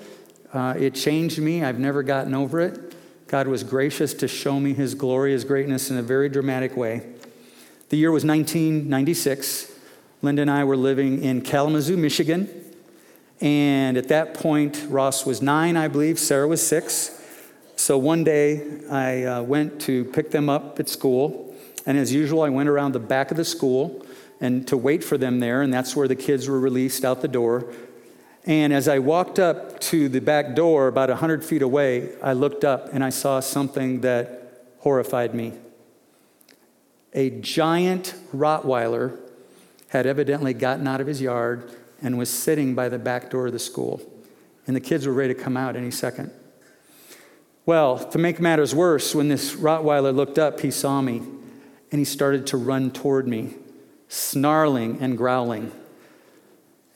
Uh, 0.54 0.72
it 0.78 0.94
changed 0.94 1.40
me. 1.40 1.64
I've 1.64 1.80
never 1.80 2.04
gotten 2.04 2.32
over 2.32 2.60
it. 2.60 2.94
God 3.26 3.48
was 3.48 3.64
gracious 3.64 4.14
to 4.14 4.28
show 4.28 4.60
me 4.60 4.72
his 4.72 4.94
glory, 4.94 5.32
his 5.32 5.42
greatness 5.42 5.90
in 5.90 5.96
a 5.96 6.02
very 6.02 6.28
dramatic 6.28 6.76
way. 6.76 7.04
The 7.88 7.96
year 7.96 8.12
was 8.12 8.24
1996. 8.24 9.72
Linda 10.22 10.42
and 10.42 10.50
I 10.50 10.62
were 10.62 10.76
living 10.76 11.24
in 11.24 11.42
Kalamazoo, 11.42 11.96
Michigan. 11.96 12.48
And 13.40 13.96
at 13.96 14.06
that 14.08 14.34
point, 14.34 14.86
Ross 14.88 15.26
was 15.26 15.42
nine, 15.42 15.76
I 15.76 15.88
believe. 15.88 16.20
Sarah 16.20 16.46
was 16.46 16.64
six. 16.64 17.20
So 17.74 17.98
one 17.98 18.22
day, 18.22 18.80
I 18.88 19.24
uh, 19.24 19.42
went 19.42 19.80
to 19.82 20.04
pick 20.04 20.30
them 20.30 20.48
up 20.48 20.78
at 20.78 20.88
school. 20.88 21.52
And 21.84 21.98
as 21.98 22.12
usual, 22.12 22.42
I 22.42 22.48
went 22.48 22.68
around 22.68 22.92
the 22.92 23.00
back 23.00 23.32
of 23.32 23.36
the 23.36 23.44
school 23.44 24.06
and 24.40 24.68
to 24.68 24.76
wait 24.76 25.02
for 25.02 25.18
them 25.18 25.40
there. 25.40 25.62
And 25.62 25.74
that's 25.74 25.96
where 25.96 26.06
the 26.06 26.14
kids 26.14 26.48
were 26.48 26.60
released 26.60 27.04
out 27.04 27.22
the 27.22 27.28
door. 27.28 27.72
And 28.46 28.72
as 28.72 28.88
I 28.88 28.98
walked 28.98 29.38
up 29.38 29.80
to 29.80 30.08
the 30.08 30.20
back 30.20 30.54
door, 30.54 30.88
about 30.88 31.08
100 31.08 31.44
feet 31.44 31.62
away, 31.62 32.10
I 32.22 32.34
looked 32.34 32.64
up 32.64 32.92
and 32.92 33.02
I 33.02 33.08
saw 33.08 33.40
something 33.40 34.02
that 34.02 34.68
horrified 34.80 35.34
me. 35.34 35.54
A 37.14 37.30
giant 37.30 38.14
Rottweiler 38.34 39.18
had 39.88 40.06
evidently 40.06 40.52
gotten 40.52 40.86
out 40.86 41.00
of 41.00 41.06
his 41.06 41.22
yard 41.22 41.72
and 42.02 42.18
was 42.18 42.28
sitting 42.28 42.74
by 42.74 42.88
the 42.88 42.98
back 42.98 43.30
door 43.30 43.46
of 43.46 43.52
the 43.52 43.58
school. 43.58 44.02
And 44.66 44.76
the 44.76 44.80
kids 44.80 45.06
were 45.06 45.12
ready 45.12 45.32
to 45.32 45.40
come 45.40 45.56
out 45.56 45.76
any 45.76 45.90
second. 45.90 46.30
Well, 47.64 47.98
to 47.98 48.18
make 48.18 48.40
matters 48.40 48.74
worse, 48.74 49.14
when 49.14 49.28
this 49.28 49.54
Rottweiler 49.54 50.14
looked 50.14 50.38
up, 50.38 50.60
he 50.60 50.70
saw 50.70 51.00
me 51.00 51.22
and 51.90 51.98
he 51.98 52.04
started 52.04 52.46
to 52.48 52.58
run 52.58 52.90
toward 52.90 53.26
me, 53.26 53.54
snarling 54.08 54.98
and 55.00 55.16
growling. 55.16 55.72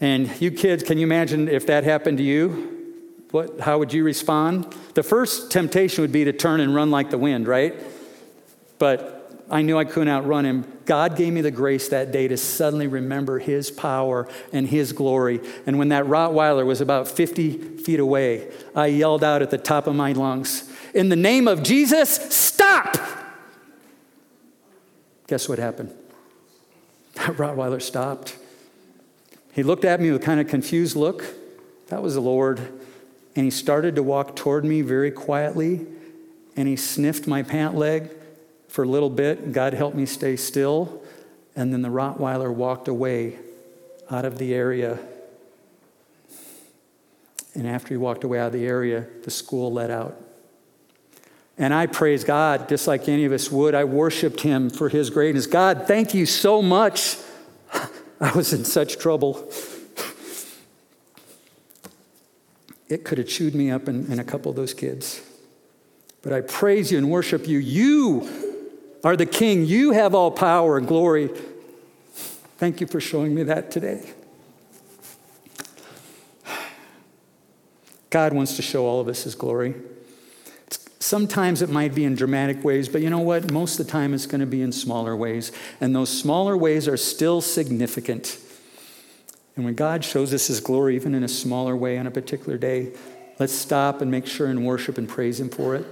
And 0.00 0.40
you 0.40 0.50
kids, 0.50 0.82
can 0.82 0.98
you 0.98 1.06
imagine 1.06 1.48
if 1.48 1.66
that 1.66 1.84
happened 1.84 2.18
to 2.18 2.24
you? 2.24 2.76
What, 3.30 3.60
how 3.60 3.78
would 3.78 3.92
you 3.92 4.04
respond? 4.04 4.74
The 4.94 5.02
first 5.02 5.50
temptation 5.50 6.02
would 6.02 6.12
be 6.12 6.24
to 6.24 6.32
turn 6.32 6.60
and 6.60 6.74
run 6.74 6.90
like 6.90 7.10
the 7.10 7.18
wind, 7.18 7.46
right? 7.46 7.74
But 8.78 9.44
I 9.50 9.62
knew 9.62 9.78
I 9.78 9.84
couldn't 9.84 10.08
outrun 10.08 10.44
him. 10.44 10.64
God 10.84 11.16
gave 11.16 11.32
me 11.32 11.40
the 11.40 11.50
grace 11.50 11.88
that 11.88 12.12
day 12.12 12.28
to 12.28 12.36
suddenly 12.36 12.86
remember 12.86 13.38
his 13.38 13.70
power 13.70 14.28
and 14.52 14.66
his 14.66 14.92
glory. 14.92 15.40
And 15.66 15.78
when 15.78 15.88
that 15.88 16.04
Rottweiler 16.04 16.64
was 16.64 16.80
about 16.80 17.08
50 17.08 17.78
feet 17.78 18.00
away, 18.00 18.50
I 18.74 18.86
yelled 18.86 19.24
out 19.24 19.42
at 19.42 19.50
the 19.50 19.58
top 19.58 19.86
of 19.86 19.94
my 19.94 20.12
lungs, 20.12 20.70
In 20.94 21.08
the 21.08 21.16
name 21.16 21.48
of 21.48 21.62
Jesus, 21.62 22.10
stop! 22.34 22.96
Guess 25.26 25.48
what 25.48 25.58
happened? 25.58 25.94
That 27.14 27.36
Rottweiler 27.36 27.82
stopped. 27.82 28.36
He 29.52 29.62
looked 29.62 29.84
at 29.84 30.00
me 30.00 30.10
with 30.10 30.22
a 30.22 30.24
kind 30.24 30.40
of 30.40 30.48
confused 30.48 30.96
look. 30.96 31.24
That 31.88 32.02
was 32.02 32.14
the 32.14 32.20
Lord. 32.20 32.58
And 33.34 33.44
he 33.44 33.50
started 33.50 33.96
to 33.96 34.02
walk 34.02 34.36
toward 34.36 34.64
me 34.64 34.82
very 34.82 35.10
quietly. 35.10 35.86
And 36.56 36.68
he 36.68 36.76
sniffed 36.76 37.26
my 37.26 37.42
pant 37.42 37.74
leg 37.74 38.10
for 38.68 38.84
a 38.84 38.88
little 38.88 39.10
bit. 39.10 39.52
God 39.52 39.74
helped 39.74 39.96
me 39.96 40.06
stay 40.06 40.36
still. 40.36 41.02
And 41.56 41.72
then 41.72 41.82
the 41.82 41.88
Rottweiler 41.88 42.52
walked 42.52 42.88
away 42.88 43.38
out 44.10 44.24
of 44.24 44.38
the 44.38 44.54
area. 44.54 44.98
And 47.54 47.66
after 47.66 47.88
he 47.88 47.96
walked 47.96 48.24
away 48.24 48.38
out 48.38 48.48
of 48.48 48.52
the 48.52 48.66
area, 48.66 49.06
the 49.24 49.30
school 49.30 49.72
let 49.72 49.90
out. 49.90 50.20
And 51.56 51.74
I 51.74 51.86
praise 51.86 52.22
God 52.22 52.68
just 52.68 52.86
like 52.86 53.08
any 53.08 53.24
of 53.24 53.32
us 53.32 53.50
would. 53.50 53.74
I 53.74 53.82
worshiped 53.82 54.42
him 54.42 54.70
for 54.70 54.88
his 54.88 55.10
greatness. 55.10 55.46
God, 55.46 55.86
thank 55.88 56.14
you 56.14 56.24
so 56.24 56.62
much 56.62 57.16
I 58.20 58.32
was 58.32 58.52
in 58.52 58.64
such 58.64 58.98
trouble. 58.98 59.50
It 62.88 63.04
could 63.04 63.18
have 63.18 63.28
chewed 63.28 63.54
me 63.54 63.70
up 63.70 63.86
and, 63.86 64.08
and 64.08 64.20
a 64.20 64.24
couple 64.24 64.50
of 64.50 64.56
those 64.56 64.74
kids. 64.74 65.22
But 66.22 66.32
I 66.32 66.40
praise 66.40 66.90
you 66.90 66.98
and 66.98 67.10
worship 67.10 67.46
you. 67.46 67.58
You 67.58 68.28
are 69.04 69.16
the 69.16 69.26
king. 69.26 69.64
You 69.64 69.92
have 69.92 70.14
all 70.14 70.30
power 70.30 70.78
and 70.78 70.86
glory. 70.86 71.30
Thank 72.56 72.80
you 72.80 72.86
for 72.86 73.00
showing 73.00 73.34
me 73.34 73.44
that 73.44 73.70
today. 73.70 74.10
God 78.10 78.32
wants 78.32 78.56
to 78.56 78.62
show 78.62 78.86
all 78.86 79.00
of 79.00 79.08
us 79.08 79.24
his 79.24 79.34
glory. 79.34 79.74
Sometimes 81.08 81.62
it 81.62 81.70
might 81.70 81.94
be 81.94 82.04
in 82.04 82.14
dramatic 82.14 82.62
ways, 82.62 82.86
but 82.86 83.00
you 83.00 83.08
know 83.08 83.18
what? 83.18 83.50
Most 83.50 83.80
of 83.80 83.86
the 83.86 83.90
time 83.90 84.12
it's 84.12 84.26
going 84.26 84.42
to 84.42 84.46
be 84.46 84.60
in 84.60 84.72
smaller 84.72 85.16
ways. 85.16 85.52
And 85.80 85.96
those 85.96 86.10
smaller 86.10 86.54
ways 86.54 86.86
are 86.86 86.98
still 86.98 87.40
significant. 87.40 88.38
And 89.56 89.64
when 89.64 89.72
God 89.72 90.04
shows 90.04 90.34
us 90.34 90.48
his 90.48 90.60
glory, 90.60 90.96
even 90.96 91.14
in 91.14 91.24
a 91.24 91.28
smaller 91.28 91.74
way 91.74 91.96
on 91.96 92.06
a 92.06 92.10
particular 92.10 92.58
day, 92.58 92.92
let's 93.38 93.54
stop 93.54 94.02
and 94.02 94.10
make 94.10 94.26
sure 94.26 94.48
and 94.48 94.66
worship 94.66 94.98
and 94.98 95.08
praise 95.08 95.40
him 95.40 95.48
for 95.48 95.74
it. 95.74 95.86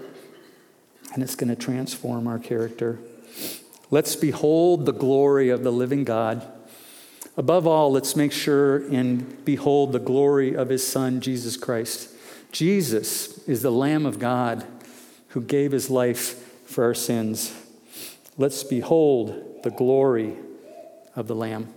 And 1.14 1.22
it's 1.22 1.34
going 1.34 1.48
to 1.48 1.56
transform 1.56 2.26
our 2.26 2.38
character. 2.38 2.98
Let's 3.90 4.16
behold 4.16 4.84
the 4.84 4.92
glory 4.92 5.48
of 5.48 5.64
the 5.64 5.72
living 5.72 6.04
God. 6.04 6.46
Above 7.38 7.66
all, 7.66 7.90
let's 7.90 8.16
make 8.16 8.32
sure 8.32 8.86
and 8.92 9.42
behold 9.46 9.92
the 9.92 9.98
glory 9.98 10.54
of 10.54 10.68
his 10.68 10.86
son, 10.86 11.22
Jesus 11.22 11.56
Christ. 11.56 12.10
Jesus 12.52 13.38
is 13.48 13.62
the 13.62 13.72
Lamb 13.72 14.04
of 14.04 14.18
God 14.18 14.66
who 15.36 15.42
gave 15.42 15.70
his 15.70 15.90
life 15.90 16.64
for 16.64 16.82
our 16.82 16.94
sins. 16.94 17.52
Let's 18.38 18.64
behold 18.64 19.60
the 19.64 19.70
glory 19.70 20.34
of 21.14 21.26
the 21.26 21.34
Lamb. 21.34 21.74